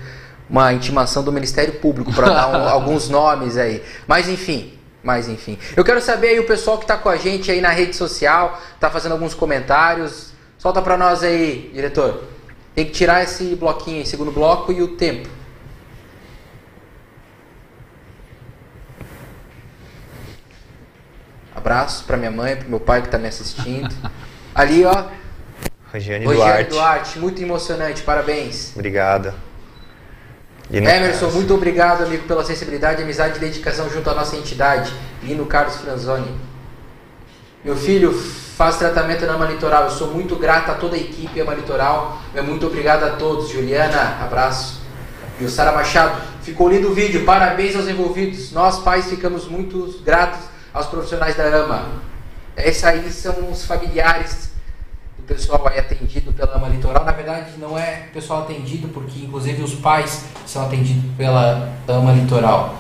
[0.48, 3.82] uma intimação do Ministério Público para dar um, alguns nomes aí.
[4.06, 5.58] Mas enfim, mas enfim.
[5.76, 8.60] Eu quero saber aí o pessoal que está com a gente aí na rede social,
[8.74, 10.32] está fazendo alguns comentários.
[10.58, 12.24] Solta para nós aí, diretor.
[12.74, 15.28] Tem que tirar esse bloquinho aí, segundo bloco e o tempo.
[21.54, 23.94] Abraço para minha mãe, para meu pai que está me assistindo.
[24.54, 25.04] Ali, ó.
[25.92, 26.70] Regiane Rogério Duarte.
[26.70, 28.72] Duarte, muito emocionante, parabéns.
[28.74, 29.34] Obrigado.
[30.70, 34.90] E no Emerson, muito obrigado, amigo, pela sensibilidade, amizade e dedicação junto à nossa entidade.
[35.22, 36.34] Lino Carlos Franzoni.
[37.62, 39.84] Meu filho faz tratamento na Ama Litoral.
[39.84, 42.22] Eu sou muito grata a toda a equipe Ama Litoral.
[42.32, 43.50] Meu muito obrigado a todos.
[43.50, 44.80] Juliana, abraço.
[45.38, 47.24] E o Sara Machado, ficou lindo o vídeo.
[47.26, 48.50] Parabéns aos envolvidos.
[48.50, 50.40] Nós, pais, ficamos muito gratos
[50.72, 51.86] aos profissionais da AMA.
[52.56, 54.51] Esses aí são os familiares
[55.22, 57.04] do pessoal aí atendido pela AMA Litoral.
[57.04, 62.74] Na verdade, não é pessoal atendido, porque inclusive os pais são atendidos pela AMA Litoral.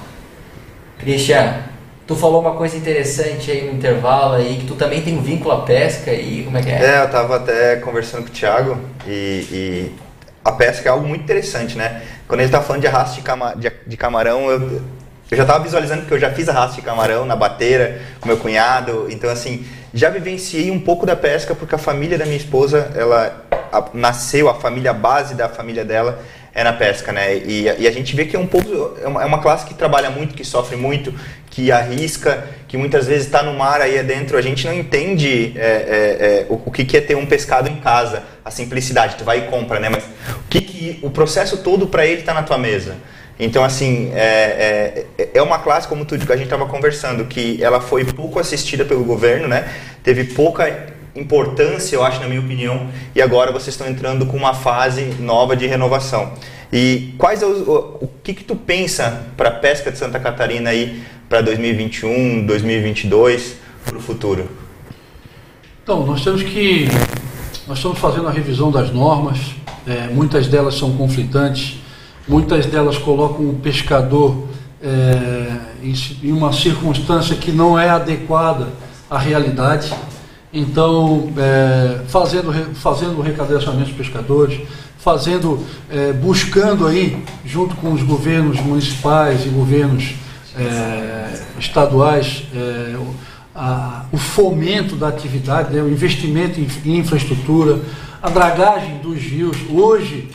[0.98, 1.54] Christian,
[2.06, 5.52] tu falou uma coisa interessante aí no intervalo aí, que tu também tem um vínculo
[5.54, 6.84] à pesca e como é que é?
[6.84, 9.10] É, eu tava até conversando com o Thiago e,
[9.50, 9.94] e
[10.44, 12.02] a pesca é algo muito interessante, né?
[12.28, 14.82] Quando ele tá falando de arrasto de, cama- de- de camarão, eu,
[15.30, 18.36] eu já tava visualizando porque eu já fiz arrasto de camarão na bateira com meu
[18.36, 22.90] cunhado, então assim, já vivenciei um pouco da pesca porque a família da minha esposa,
[22.94, 26.18] ela a- nasceu, a família base da família dela
[26.54, 27.36] é na pesca, né?
[27.38, 29.64] E, a- e a gente vê que é um povo, é uma, é uma classe
[29.64, 31.14] que trabalha muito, que sofre muito,
[31.50, 34.36] que arrisca, que muitas vezes está no mar aí adentro.
[34.36, 37.68] A gente não entende é, é, é, o, o que, que é ter um pescado
[37.70, 39.16] em casa, a simplicidade.
[39.16, 39.88] Tu vai e compra, né?
[39.88, 42.96] Mas o que, que o processo todo para ele está na tua mesa.
[43.44, 47.62] Então, assim, é, é, é uma classe, como tu, que a gente estava conversando, que
[47.62, 49.68] ela foi pouco assistida pelo governo, né?
[50.04, 54.54] Teve pouca importância, eu acho, na minha opinião, e agora vocês estão entrando com uma
[54.54, 56.32] fase nova de renovação.
[56.72, 60.20] E quais é os- o, o que que tu pensa para a pesca de Santa
[60.20, 64.48] Catarina aí para 2021, 2022, para o futuro?
[65.82, 66.86] Então, nós temos que.
[67.66, 69.38] Nós estamos fazendo a revisão das normas,
[69.86, 71.81] é, muitas delas são conflitantes,
[72.28, 74.44] muitas delas colocam o pescador
[74.82, 78.68] é, em, uma circunstância que não é adequada
[79.10, 79.92] à realidade.
[80.52, 84.60] Então, é, fazendo, fazendo o recadastramento dos pescadores,
[84.98, 85.58] fazendo,
[85.90, 90.14] é, buscando aí, junto com os governos municipais e governos
[90.56, 93.14] é, estaduais, é, o-
[93.54, 97.80] a- o fomento da atividade, né, o investimento em, em infraestrutura,
[98.22, 99.56] a dragagem dos rios.
[99.70, 100.28] Hoje,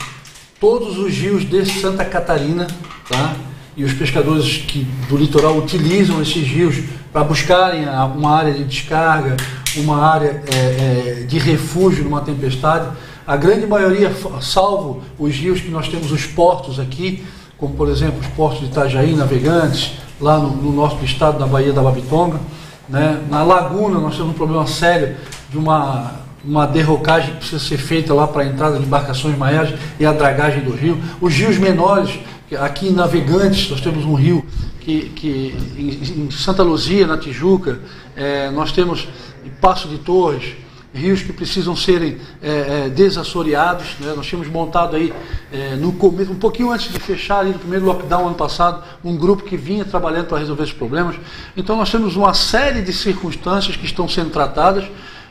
[0.60, 2.66] todos os rios de Santa Catarina,
[3.08, 3.36] tá?
[3.76, 9.36] e os pescadores que, do litoral utilizam esses rios para buscarem uma área de descarga,
[9.76, 12.88] uma área é, é, de refúgio numa tempestade.
[13.24, 17.24] A grande maioria, salvo os rios que nós temos os portos aqui,
[17.56, 21.72] como por exemplo os portos de Itajaí, Navegantes, lá no, no nosso estado, na Baía
[21.72, 22.40] da Babitonga.
[22.88, 23.22] Né?
[23.30, 25.16] Na laguna nós temos um problema sério
[25.50, 29.74] de uma, uma derrocagem que precisa ser feita lá para a entrada de embarcações maiores
[29.98, 31.00] e a dragagem do rio.
[31.20, 32.18] Os rios menores,
[32.60, 34.44] aqui em Navegantes nós temos um rio
[34.80, 37.80] que, que em, em Santa Luzia, na Tijuca,
[38.16, 39.08] eh, nós temos
[39.44, 40.56] em Passo de Torres,
[40.92, 43.96] rios que precisam serem é, é, desassoreados.
[44.00, 44.12] Né?
[44.14, 45.12] Nós tínhamos montado aí,
[45.52, 49.16] é, no começo, um pouquinho antes de fechar, ali no primeiro lockdown ano passado, um
[49.16, 51.16] grupo que vinha trabalhando para resolver esses problemas.
[51.56, 54.84] Então nós temos uma série de circunstâncias que estão sendo tratadas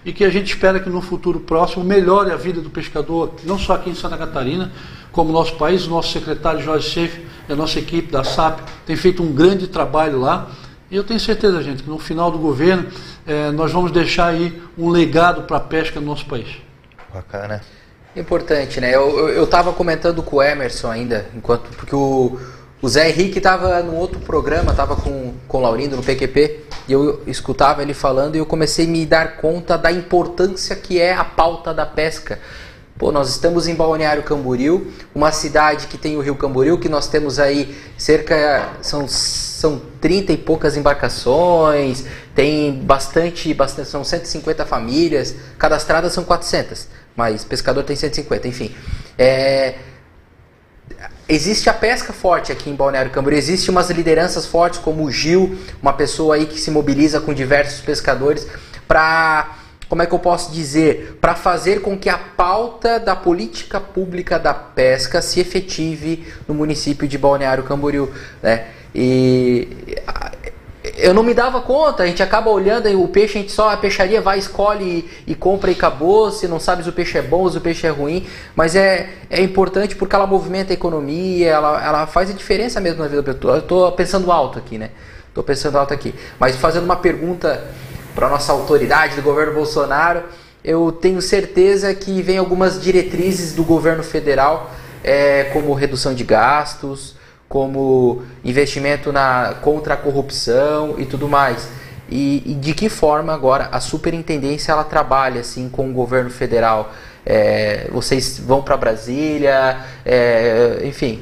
[0.05, 3.57] e que a gente espera que no futuro próximo melhore a vida do pescador, não
[3.57, 4.71] só aqui em Santa Catarina,
[5.11, 8.59] como no nosso país, o nosso secretário Jorge Schaefer e a nossa equipe da SAP
[8.85, 10.47] tem feito um grande trabalho lá.
[10.89, 12.87] E eu tenho certeza, gente, que no final do governo
[13.25, 16.47] eh, nós vamos deixar aí um legado para a pesca no nosso país.
[17.13, 17.61] Bacana.
[18.15, 18.95] Importante, né?
[18.95, 22.39] Eu, eu, eu tava comentando com o Emerson ainda, enquanto porque o,
[22.81, 26.93] o Zé Henrique tava num outro programa, tava com, com o Laurindo no PQP, e
[26.93, 31.13] eu escutava ele falando e eu comecei a me dar conta da importância que é
[31.13, 32.39] a pauta da pesca.
[32.97, 37.07] Pô, nós estamos em Balneário Camboriú, uma cidade que tem o Rio Camboriú, que nós
[37.07, 45.35] temos aí cerca, são, são 30 e poucas embarcações, tem bastante, bastante, são 150 famílias,
[45.59, 46.87] cadastradas são 400.
[47.15, 48.73] mas pescador tem 150, enfim.
[49.15, 49.75] É,
[51.27, 55.57] existe a pesca forte aqui em Balneário Camboriú, existe umas lideranças fortes como o Gil,
[55.81, 58.47] uma pessoa aí que se mobiliza com diversos pescadores
[58.87, 59.57] para
[59.89, 64.37] como é que eu posso dizer, para fazer com que a pauta da política pública
[64.37, 68.11] da pesca se efetive no município de Balneário Camboriú,
[68.43, 68.67] né?
[68.93, 69.95] E
[70.97, 73.77] eu não me dava conta, a gente acaba olhando o peixe, a gente só a
[73.77, 77.21] peixaria vai, escolhe e, e compra e acabou, se não sabe se o peixe é
[77.21, 81.49] bom, se o peixe é ruim, mas é, é importante porque ela movimenta a economia,
[81.49, 83.55] ela, ela faz a diferença mesmo na vida da pessoa.
[83.55, 84.89] Eu estou pensando alto aqui, né?
[85.27, 86.15] Estou pensando alto aqui.
[86.39, 87.63] Mas fazendo uma pergunta
[88.15, 90.23] para nossa autoridade do governo Bolsonaro,
[90.63, 94.71] eu tenho certeza que vem algumas diretrizes do governo federal,
[95.03, 97.15] é, como redução de gastos,
[97.47, 101.69] como investimento na, contra a corrupção e tudo mais.
[102.09, 106.93] E, e, de que forma agora a superintendência ela trabalha assim com o governo federal?
[107.25, 111.21] É, vocês vão para Brasília, é, enfim.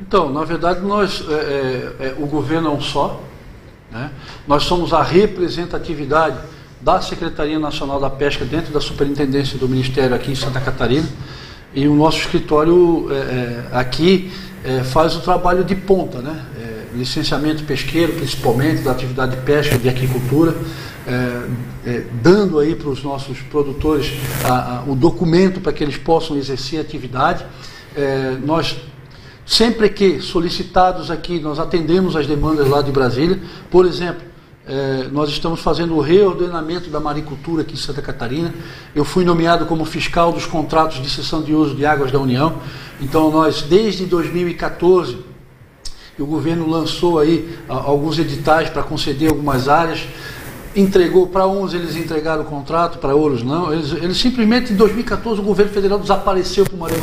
[0.00, 3.20] Então, na verdade, nós, é, é, é, o governo é um só.
[3.90, 4.10] Né?
[4.48, 6.38] Nós somos a representatividade
[6.80, 11.06] da Secretaria Nacional da Pesca dentro da Superintendência do Ministério aqui em Santa Catarina.
[11.74, 13.06] E o nosso escritório
[13.72, 14.30] aqui
[14.64, 16.44] é, faz o trabalho de ponta, né?
[16.56, 20.54] É, licenciamento pesqueiro, principalmente, da atividade de pesca, de aquicultura,
[21.06, 21.48] é,
[21.84, 24.12] é dando aí para os nossos produtores
[24.44, 27.44] a, a, o documento para que eles possam exercer a atividade.
[27.96, 28.76] É, nós,
[29.44, 33.40] sempre que solicitados aqui, nós atendemos as demandas lá de Brasília.
[33.70, 34.22] Por exemplo,
[34.66, 38.54] é, nós estamos fazendo o reordenamento da maricultura aqui em Santa Catarina.
[38.94, 42.54] Eu fui nomeado como fiscal dos contratos de cessão de uso de águas da União.
[43.00, 45.18] Então nós, desde 2014,
[46.18, 50.06] o governo lançou aí alguns editais para conceder algumas áreas.
[50.76, 53.72] Entregou para uns, eles entregaram o contrato, para outros não.
[53.72, 56.98] Eles, eles, simplesmente, em 2014, o governo federal desapareceu para o Maria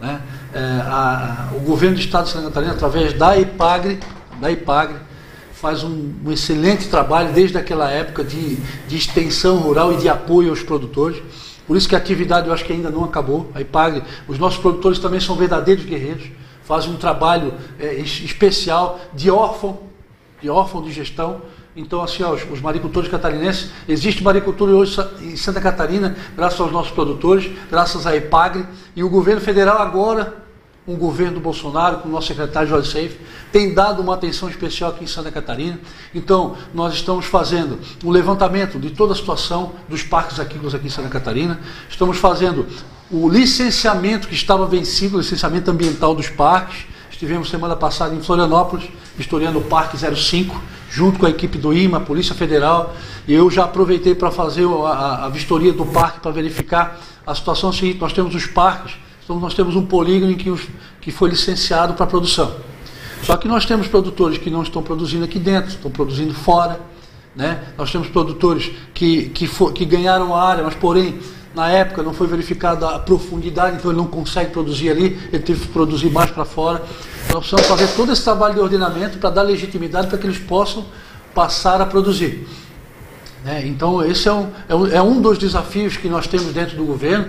[0.00, 0.20] Né?
[0.52, 4.00] É, a, o governo do Estado de Santa Catarina, através da IPAGRE,
[4.40, 5.05] da IPAGRE
[5.56, 10.50] faz um, um, excelente trabalho desde aquela época de, de extensão rural e de apoio
[10.50, 11.22] aos produtores.
[11.66, 13.50] Por isso que a atividade eu acho que ainda não acabou.
[13.54, 16.24] A IPAG, os nossos produtores também são verdadeiros guerreiros,
[16.62, 19.78] fazem um trabalho é, especial de órfão,
[20.42, 21.40] de órfão de gestão.
[21.74, 26.70] Então, assim, ó, os, os maricultores catarinenses, existe maricultura hoje em Santa Catarina, graças aos
[26.70, 30.45] nossos produtores, graças à IPAGRE, e o governo federal agora
[30.86, 33.18] um governo Bolsonaro, com o nosso secretário Jorge Seif,
[33.50, 35.80] tem dado uma atenção especial aqui em Santa Catarina.
[36.14, 40.90] Então, nós estamos fazendo um levantamento de toda a situação dos parques aquícolas aqui em
[40.90, 41.58] Santa Catarina.
[41.88, 42.66] Estamos fazendo
[43.10, 46.86] o licenciamento que estava vencido, o licenciamento ambiental dos parques.
[47.10, 51.98] Estivemos semana passada em Florianópolis, vistoriando o Parque 05, junto com a equipe do IMA,
[51.98, 52.94] Polícia Federal.
[53.26, 57.34] E eu já aproveitei para fazer a, a, a vistoria do parque para verificar a
[57.34, 57.98] situação seguinte.
[58.00, 58.94] Nós temos os parques
[59.26, 60.68] então nós temos um polígono em que, os,
[61.00, 62.54] que foi licenciado para produção.
[63.24, 66.78] Só que nós temos produtores que não estão produzindo aqui dentro, estão produzindo fora.
[67.34, 67.60] Né?
[67.76, 71.18] Nós temos produtores que, que, for, que ganharam a área, mas porém
[71.52, 75.62] na época não foi verificada a profundidade, então ele não consegue produzir ali, ele teve
[75.62, 76.84] que produzir mais para fora.
[77.32, 80.86] Nós precisamos fazer todo esse trabalho de ordenamento para dar legitimidade para que eles possam
[81.34, 82.46] passar a produzir.
[83.44, 83.66] Né?
[83.66, 86.84] Então esse é um, é um, é um dos desafios que nós temos dentro do
[86.84, 87.26] governo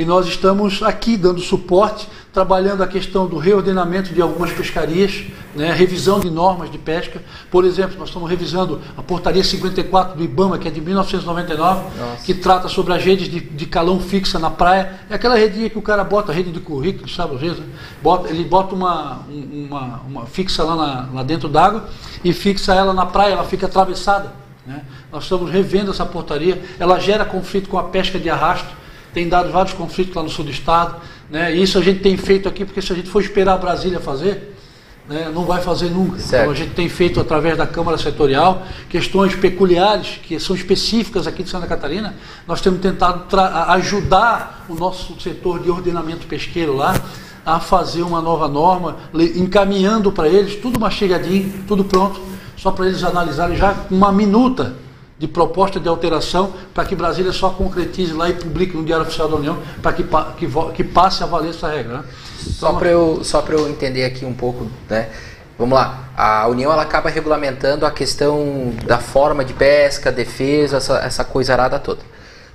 [0.00, 5.70] e nós estamos aqui dando suporte, trabalhando a questão do reordenamento de algumas pescarias, né,
[5.74, 7.22] revisão de normas de pesca.
[7.50, 12.24] Por exemplo, nós estamos revisando a portaria 54 do IBAMA, que é de 1999, Nossa.
[12.24, 15.00] que trata sobre as redes de, de, calão fixa na praia.
[15.10, 17.58] É aquela redinha que o cara bota, a rede de currículo, sabe às vezes?
[17.58, 17.66] Né?
[18.02, 21.90] Bota, ele bota uma, uma, uma fixa lá, na, lá dentro d'água
[22.24, 24.32] e fixa ela na praia, ela fica atravessada.
[24.66, 24.82] Né?
[25.12, 28.79] Nós estamos revendo essa portaria, ela gera conflito com a pesca de arrasto
[29.12, 30.96] tem dado vários conflitos lá no sul do estado.
[31.30, 31.54] Né?
[31.54, 34.00] E isso a gente tem feito aqui, porque se a gente for esperar a Brasília
[34.00, 34.56] fazer,
[35.08, 36.18] né, não vai fazer nunca.
[36.18, 36.42] Certo.
[36.42, 41.42] Então a gente tem feito através da Câmara Setorial questões peculiares, que são específicas aqui
[41.42, 42.14] de Santa Catarina.
[42.46, 43.24] Nós temos tentado
[43.68, 46.94] ajudar o nosso setor de ordenamento pesqueiro lá
[47.44, 48.98] a fazer uma nova norma,
[49.34, 52.20] encaminhando para eles tudo mastigadinho, tudo pronto,
[52.56, 54.76] só para eles analisarem já uma minuta
[55.20, 59.28] de proposta de alteração para que Brasília só concretize lá e publique no Diário Oficial
[59.28, 60.02] da União para que,
[60.38, 61.98] que, que, passe a valer essa regra.
[61.98, 62.04] Né?
[62.38, 65.10] Só para eu, só eu entender aqui um pouco, né?
[65.58, 70.96] Vamos lá, a União ela acaba regulamentando a questão da forma de pesca, defesa, essa,
[71.00, 72.00] essa coisa arada toda.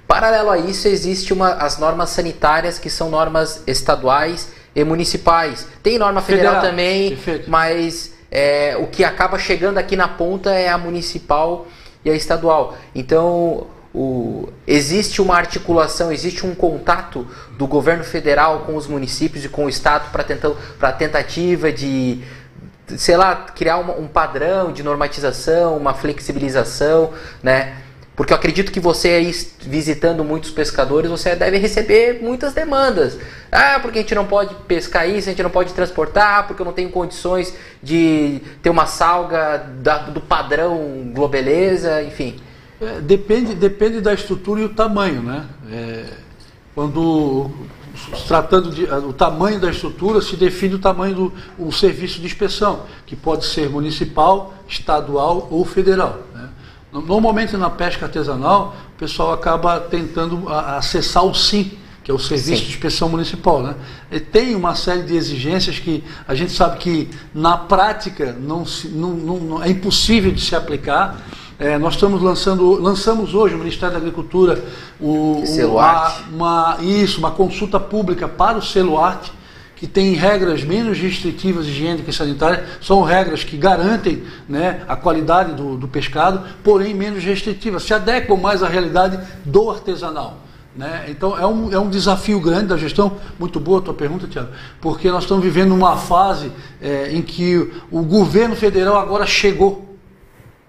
[0.08, 5.68] Paralelo a isso, existe uma, as normas sanitárias, que são normas estaduais e municipais.
[5.84, 7.48] Tem norma federal, federal também, perfeito.
[7.48, 11.68] mas é, o que acaba chegando aqui na ponta é a municipal
[12.06, 12.78] e a estadual.
[12.94, 17.28] Então, o, existe uma articulação, existe um contato
[17.58, 20.24] do governo federal com os municípios e com o estado para
[20.78, 22.24] para tentativa de
[22.98, 27.78] sei lá criar uma, um padrão de normatização, uma flexibilização, né?
[28.16, 33.20] Porque eu acredito que você aí visitando muitos pescadores, você deve receber muitas demandas.
[33.52, 36.66] Ah, porque a gente não pode pescar isso, a gente não pode transportar, porque eu
[36.66, 37.54] não tenho condições
[37.84, 42.38] de ter uma salga da, do padrão Globeleza, enfim.
[42.80, 45.46] É, depende, depende da estrutura e o tamanho, né?
[45.72, 46.06] É,
[46.74, 47.52] quando
[48.28, 52.84] tratando de, o tamanho da estrutura, se define o tamanho do o serviço de inspeção,
[53.06, 56.25] que pode ser municipal, estadual ou federal.
[57.02, 61.72] Normalmente na pesca artesanal, o pessoal acaba tentando acessar o SIM,
[62.04, 62.66] que é o Serviço Sim.
[62.66, 63.62] de Inspeção Municipal.
[63.62, 63.76] Né?
[64.12, 68.88] E tem uma série de exigências que a gente sabe que na prática não, se,
[68.90, 71.20] não, não é impossível de se aplicar.
[71.58, 74.64] É, nós estamos lançando, lançamos hoje, o Ministério da Agricultura,
[75.00, 79.32] o, uma, uma, isso, uma consulta pública para o selo arte,
[79.76, 85.54] que tem regras menos restritivas higiênicas e sanitárias, são regras que garantem né, a qualidade
[85.54, 90.40] do, do pescado, porém menos restritivas, se adequam mais à realidade do artesanal.
[90.76, 91.06] Né?
[91.08, 93.18] Então é um, é um desafio grande da gestão.
[93.40, 94.50] Muito boa a tua pergunta, Tiago,
[94.82, 96.52] porque nós estamos vivendo uma fase
[96.82, 99.95] é, em que o governo federal agora chegou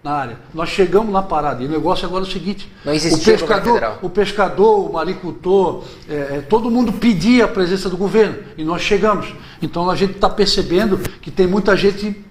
[0.06, 0.38] na área.
[0.54, 1.64] Nós chegamos na parada.
[1.64, 6.44] E o negócio agora é o seguinte: o pescador, o pescador, o maricultor, é, é,
[6.48, 8.38] todo mundo pedia a presença do governo.
[8.56, 9.34] E nós chegamos.
[9.60, 12.24] Então a gente está percebendo que tem muita gente.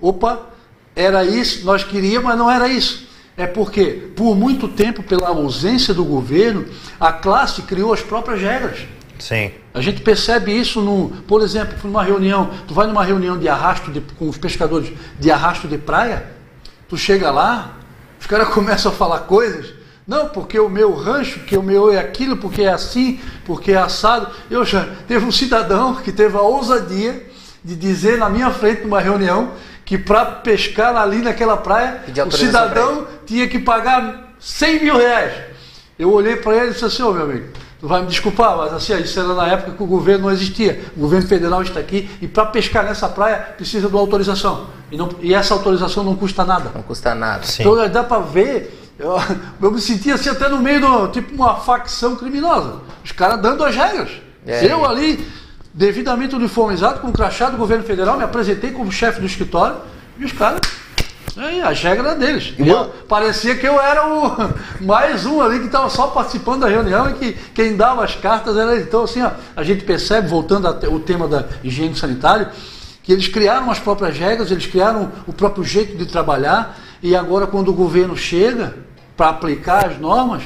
[0.00, 0.46] Opa,
[0.94, 3.06] era isso, nós queríamos, mas não era isso.
[3.36, 6.64] É porque, por muito tempo, pela ausência do governo,
[6.98, 8.78] a classe criou as próprias regras.
[9.18, 9.50] Sim.
[9.74, 13.90] A gente percebe isso no, por exemplo, numa reunião, tu vai numa reunião de arrasto
[13.90, 16.35] de, com os pescadores de arrasto de praia,
[16.88, 17.76] Tu chega lá,
[18.20, 19.74] os caras começam a falar coisas.
[20.06, 23.76] Não, porque o meu rancho, que o meu é aquilo, porque é assim, porque é
[23.76, 24.28] assado.
[24.48, 27.28] Eu já teve um cidadão que teve a ousadia
[27.64, 29.52] de dizer na minha frente numa reunião
[29.84, 35.32] que para pescar ali naquela praia, o cidadão tinha que pagar 100 mil reais.
[35.98, 37.48] Eu olhei para ele e disse assim, ô oh, meu amigo,
[37.86, 40.82] Tu vai me desculpar, mas assim, isso era na época que o governo não existia.
[40.96, 44.66] O governo federal está aqui e para pescar nessa praia precisa de uma autorização.
[44.90, 46.72] E, não, e essa autorização não custa nada.
[46.74, 47.44] Não custa nada.
[47.44, 47.62] Sim.
[47.62, 49.16] Então dá para ver, eu,
[49.62, 52.80] eu, me sentia assim até no meio do tipo uma facção criminosa.
[53.04, 54.10] Os caras dando as regras.
[54.44, 54.66] É.
[54.66, 55.24] Eu ali,
[55.72, 59.76] devidamente uniformizado, com o crachá do governo federal, me apresentei como chefe do escritório
[60.18, 60.58] e os caras
[61.36, 62.54] é, a regra deles.
[62.58, 67.10] Eu, parecia que eu era o mais um ali que estava só participando da reunião
[67.10, 68.84] e que quem dava as cartas era ele.
[68.84, 72.50] Então, assim, ó, a gente percebe, voltando ao tema da higiene sanitária,
[73.02, 77.46] que eles criaram as próprias regras, eles criaram o próprio jeito de trabalhar, e agora,
[77.46, 78.74] quando o governo chega
[79.16, 80.42] para aplicar as normas,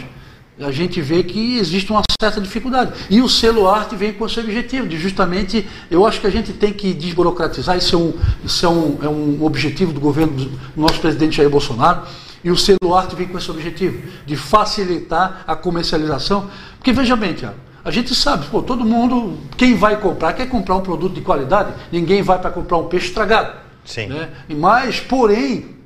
[0.61, 2.93] a gente vê que existe uma certa dificuldade.
[3.09, 6.53] E o selo arte vem com esse objetivo, de justamente, eu acho que a gente
[6.53, 10.51] tem que desburocratizar, isso é um, isso é um, é um objetivo do governo do
[10.77, 12.03] nosso presidente Jair Bolsonaro,
[12.43, 16.51] e o selo arte vem com esse objetivo, de facilitar a comercialização.
[16.77, 20.77] Porque veja bem, Tiago, a gente sabe, pô, todo mundo, quem vai comprar, quer comprar
[20.77, 23.53] um produto de qualidade, ninguém vai para comprar um peixe estragado.
[23.85, 24.07] Sim.
[24.07, 24.29] Né?
[24.49, 25.77] Mas, porém,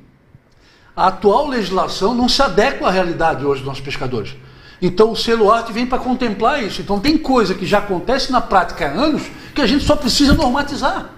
[0.95, 4.35] a atual legislação não se adequa à realidade hoje dos nossos pescadores.
[4.81, 6.81] Então o selo arte vem para contemplar isso.
[6.81, 9.23] Então tem coisa que já acontece na prática há anos
[9.53, 11.09] que a gente só precisa normatizar.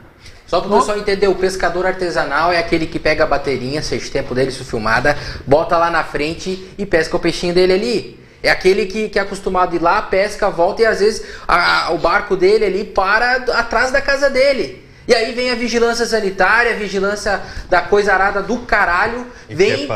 [0.45, 4.09] Só para o pessoal entender, o pescador artesanal é aquele que pega a bateria, seja
[4.09, 8.19] tempo dele, isso filmada, bota lá na frente e pesca o peixinho dele ali.
[8.41, 11.87] É aquele que, que é acostumado a ir lá, pesca, volta e às vezes a,
[11.87, 14.87] a, o barco dele ali para atrás da casa dele.
[15.05, 19.87] E aí vem a vigilância sanitária, a vigilância da coisa arada do caralho, e vem,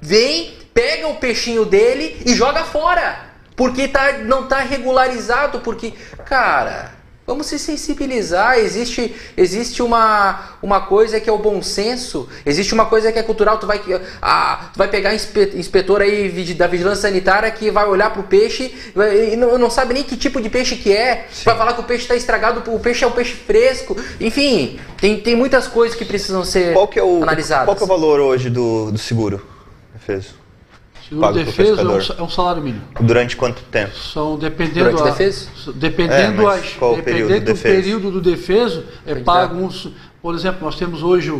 [0.00, 3.32] vem pega o peixinho dele e joga fora.
[3.54, 5.92] Porque tá, não está regularizado, porque,
[6.24, 6.92] cara,
[7.26, 8.58] vamos se sensibilizar.
[8.58, 13.22] Existe, existe uma, uma coisa que é o bom senso, existe uma coisa que é
[13.22, 13.58] cultural.
[13.58, 13.80] Tu vai,
[14.20, 18.74] a, tu vai pegar inspetor aí da vigilância sanitária que vai olhar pro peixe
[19.32, 21.26] e não, não sabe nem que tipo de peixe que é.
[21.30, 21.44] Sim.
[21.44, 23.96] Vai falar que o peixe está estragado, o peixe é um peixe fresco.
[24.20, 27.66] Enfim, tem, tem muitas coisas que precisam ser qual que é o, analisadas.
[27.66, 29.46] Qual que é o valor hoje do, do seguro,
[29.92, 30.41] defeso?
[31.12, 32.82] Seguro defesa é um, é um, salário mínimo.
[33.00, 33.94] Durante quanto tempo?
[33.94, 35.48] São dependendo Durante a, defesa?
[35.74, 39.90] Dependendo, é, as, qual dependendo período do, período do defeso, é pago uns.
[40.22, 41.30] Por exemplo, nós temos hoje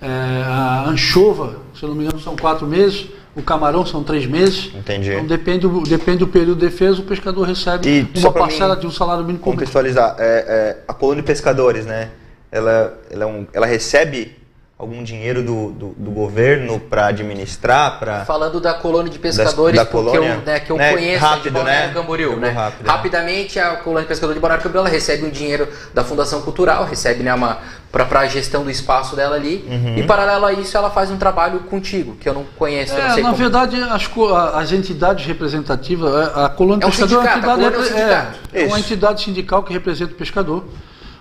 [0.00, 0.06] é,
[0.46, 3.06] a anchova, se eu não me engano, são quatro meses.
[3.34, 4.70] O camarão são três meses.
[4.74, 5.12] Entendi.
[5.12, 8.90] Então depende, depende do período de defesa, o pescador recebe e, uma parcela de um
[8.90, 12.10] salário mínimo Contextualizar, é, é, a coluna de pescadores, né?
[12.50, 14.34] Ela, ela, é um, ela recebe
[14.78, 19.84] algum dinheiro do, do, do governo para administrar, para Falando da colônia de pescadores, Da-
[19.84, 21.94] da porque colônia, eu, né, que eu né, conheço rápido, de Balneário né?
[21.94, 22.50] Camboriú, né?
[22.50, 22.90] rápido, é.
[22.90, 26.84] Rapidamente, a colônia de pescadores de Balneário Camboriú ela recebe um dinheiro da Fundação Cultural,
[26.84, 27.58] recebe né, uma
[27.90, 29.64] para a gestão do espaço dela ali.
[29.66, 29.96] Uhum.
[29.96, 33.06] E paralelo a isso, ela faz um trabalho contigo, que eu não conheço, eu não
[33.06, 33.40] É, sei na como.
[33.40, 34.10] verdade, as,
[34.56, 38.00] as entidades representativas, a, a colônia É um pescador é uma entidade, é
[38.58, 38.78] é, é uma Isso.
[38.86, 40.64] entidade sindical que representa o pescador.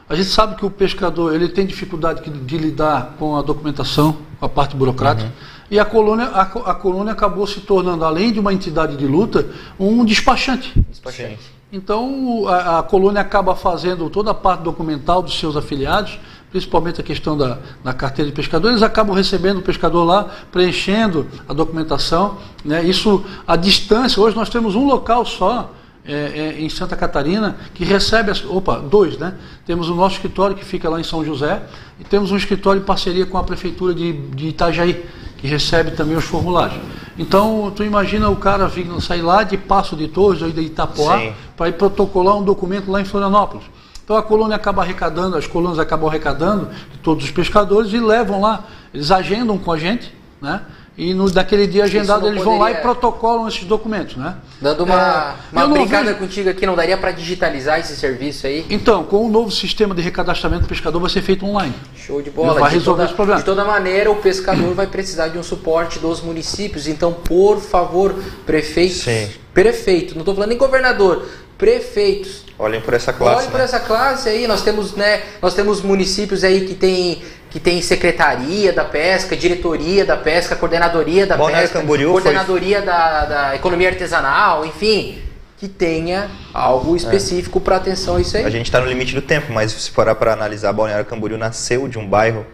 [0.08, 4.18] A gente sabe que o pescador ele tem dificuldade de, de lidar com a documentação,
[4.40, 5.32] com a parte burocrática.
[5.70, 9.48] E a colônia, a, a colônia acabou se tornando, além de uma entidade de luta,
[9.80, 10.74] um despachante.
[10.90, 11.40] Despachante.
[11.72, 16.20] Então a, a colônia acaba fazendo toda a parte documental dos seus afiliados,
[16.52, 21.28] principalmente a questão da, da carteira de pescador, eles acabam recebendo o pescador lá, preenchendo
[21.50, 22.38] a documentação.
[22.64, 22.84] Né?
[22.84, 25.72] Isso à distância, hoje nós temos um local só.
[26.08, 29.34] É, é, em Santa Catarina, que recebe, as, opa, dois, né?
[29.66, 31.64] Temos o nosso escritório que fica lá em São José
[32.00, 35.06] e temos um escritório em parceria com a Prefeitura de, de Itajaí,
[35.38, 36.80] que recebe também os formulários.
[37.18, 41.34] Então, tu imagina o cara vir, sair lá de Passo de Torres ou de Itapoá
[41.58, 43.66] para ir protocolar um documento lá em Florianópolis.
[44.06, 48.40] Então a colônia acaba arrecadando, as colônias acabam arrecadando de todos os pescadores e levam
[48.40, 50.62] lá, eles agendam com a gente, né?
[50.98, 54.36] E no, daquele dia agendado eles vão lá e poderia- protocolam esses documentos, né?
[54.62, 58.66] Dando uma, É, uma brincada vejo- contigo aqui, não daria para digitalizar esse serviço aí?
[58.70, 61.74] Então, com o novo sistema de recadastramento do pescador vai ser feito online.
[61.98, 62.54] Show de bola.
[62.54, 63.40] Não vai de resolver toda, esse problema.
[63.40, 66.88] De toda maneira, o pescador vai precisar de um suporte dos municípios.
[66.88, 68.16] Então, por favor,
[68.46, 69.02] prefeitos.
[69.02, 69.30] Sim.
[69.54, 71.26] Prefeito, não estou falando nem governador,
[71.58, 72.46] prefeitos.
[72.58, 73.42] Olhem por essa classe.
[73.42, 73.64] Olhe por né?
[73.66, 77.22] essa classe aí, nós temos, né, nós temos municípios aí que tem
[77.56, 82.82] que tem secretaria da pesca, diretoria da pesca, coordenadoria da Balneário pesca, Camboriú foi- coordenadoria
[82.82, 85.22] da, da economia artesanal, enfim,
[85.58, 88.44] que tenha algo específico para atenção a isso aí.
[88.44, 91.88] A gente está no limite do tempo, mas se parar para analisar, Balneário Camboriú nasceu
[91.88, 92.46] de um bairro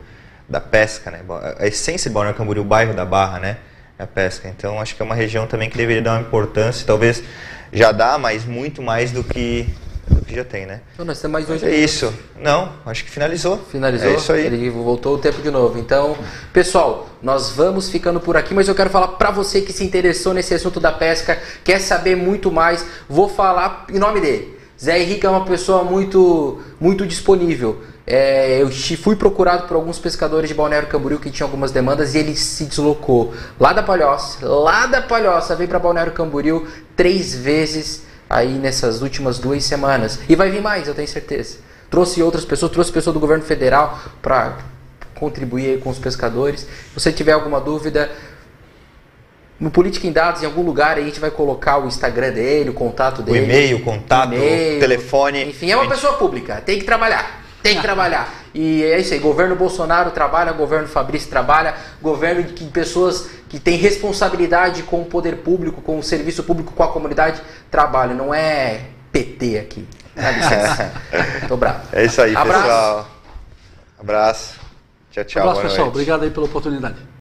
[0.47, 1.22] da pesca, né?
[1.58, 3.58] A essência de Balneário Camboriú, o bairro da Barra, né?
[3.97, 4.47] É a pesca.
[4.56, 7.24] Então acho que é uma região também que deveria dar uma importância, talvez
[7.74, 9.68] já dá, mas muito mais do que,
[10.16, 10.82] do que já tem, né?
[10.93, 12.14] Então, nós temos mais dois é isso.
[12.39, 13.57] Não, acho que finalizou.
[13.72, 14.09] Finalizou?
[14.09, 14.45] É isso aí.
[14.45, 15.78] Ele voltou o tempo de novo.
[15.80, 16.18] Então,
[16.53, 20.34] pessoal, nós vamos ficando por aqui, mas eu quero falar para você que se interessou
[20.34, 24.57] nesse assunto da pesca, quer saber muito mais, vou falar em nome dele.
[24.82, 27.84] Zé Henrique é uma pessoa muito, muito disponível.
[28.05, 32.18] É, eu fui procurado por alguns pescadores de Balneário Camboriú que tinham algumas demandas e
[32.18, 38.03] ele se deslocou lá da Palhoça, lá da Palhoça, veio para Balneário Camboriú três vezes
[38.32, 40.20] aí nessas últimas duas semanas.
[40.30, 41.58] E vai vir mais, eu tenho certeza.
[41.90, 44.58] Trouxe outras pessoas, trouxe pessoas do governo federal para
[45.16, 46.62] contribuir aí com os pescadores.
[46.62, 48.10] Se você tiver alguma dúvida,
[49.60, 52.70] no Política em Dados, em algum lugar aí, a gente vai colocar o Instagram dele,
[52.70, 53.44] o contato O dele.
[53.44, 54.78] e-mail, o contato, e-mail.
[54.78, 55.46] o telefone.
[55.50, 57.42] Enfim, é uma pessoa pública, tem que trabalhar.
[57.62, 58.28] Tem que trabalhar.
[58.56, 63.60] E é isso aí, governo Bolsonaro trabalha, governo Fabrício trabalha, governo de que pessoas que
[63.60, 68.16] têm responsabilidade com o poder público, com o serviço público, com a comunidade, trabalham.
[68.16, 69.86] Não é PT aqui.
[70.16, 70.93] Dá licença.
[71.49, 71.82] Tô bravo.
[71.91, 72.62] É isso aí, Abraço.
[72.62, 73.10] pessoal.
[73.99, 74.60] Abraço.
[75.12, 75.41] Tchau, tchau.
[75.49, 75.88] Abraço, pessoal.
[75.89, 76.95] Obrigado aí pela oportunidade.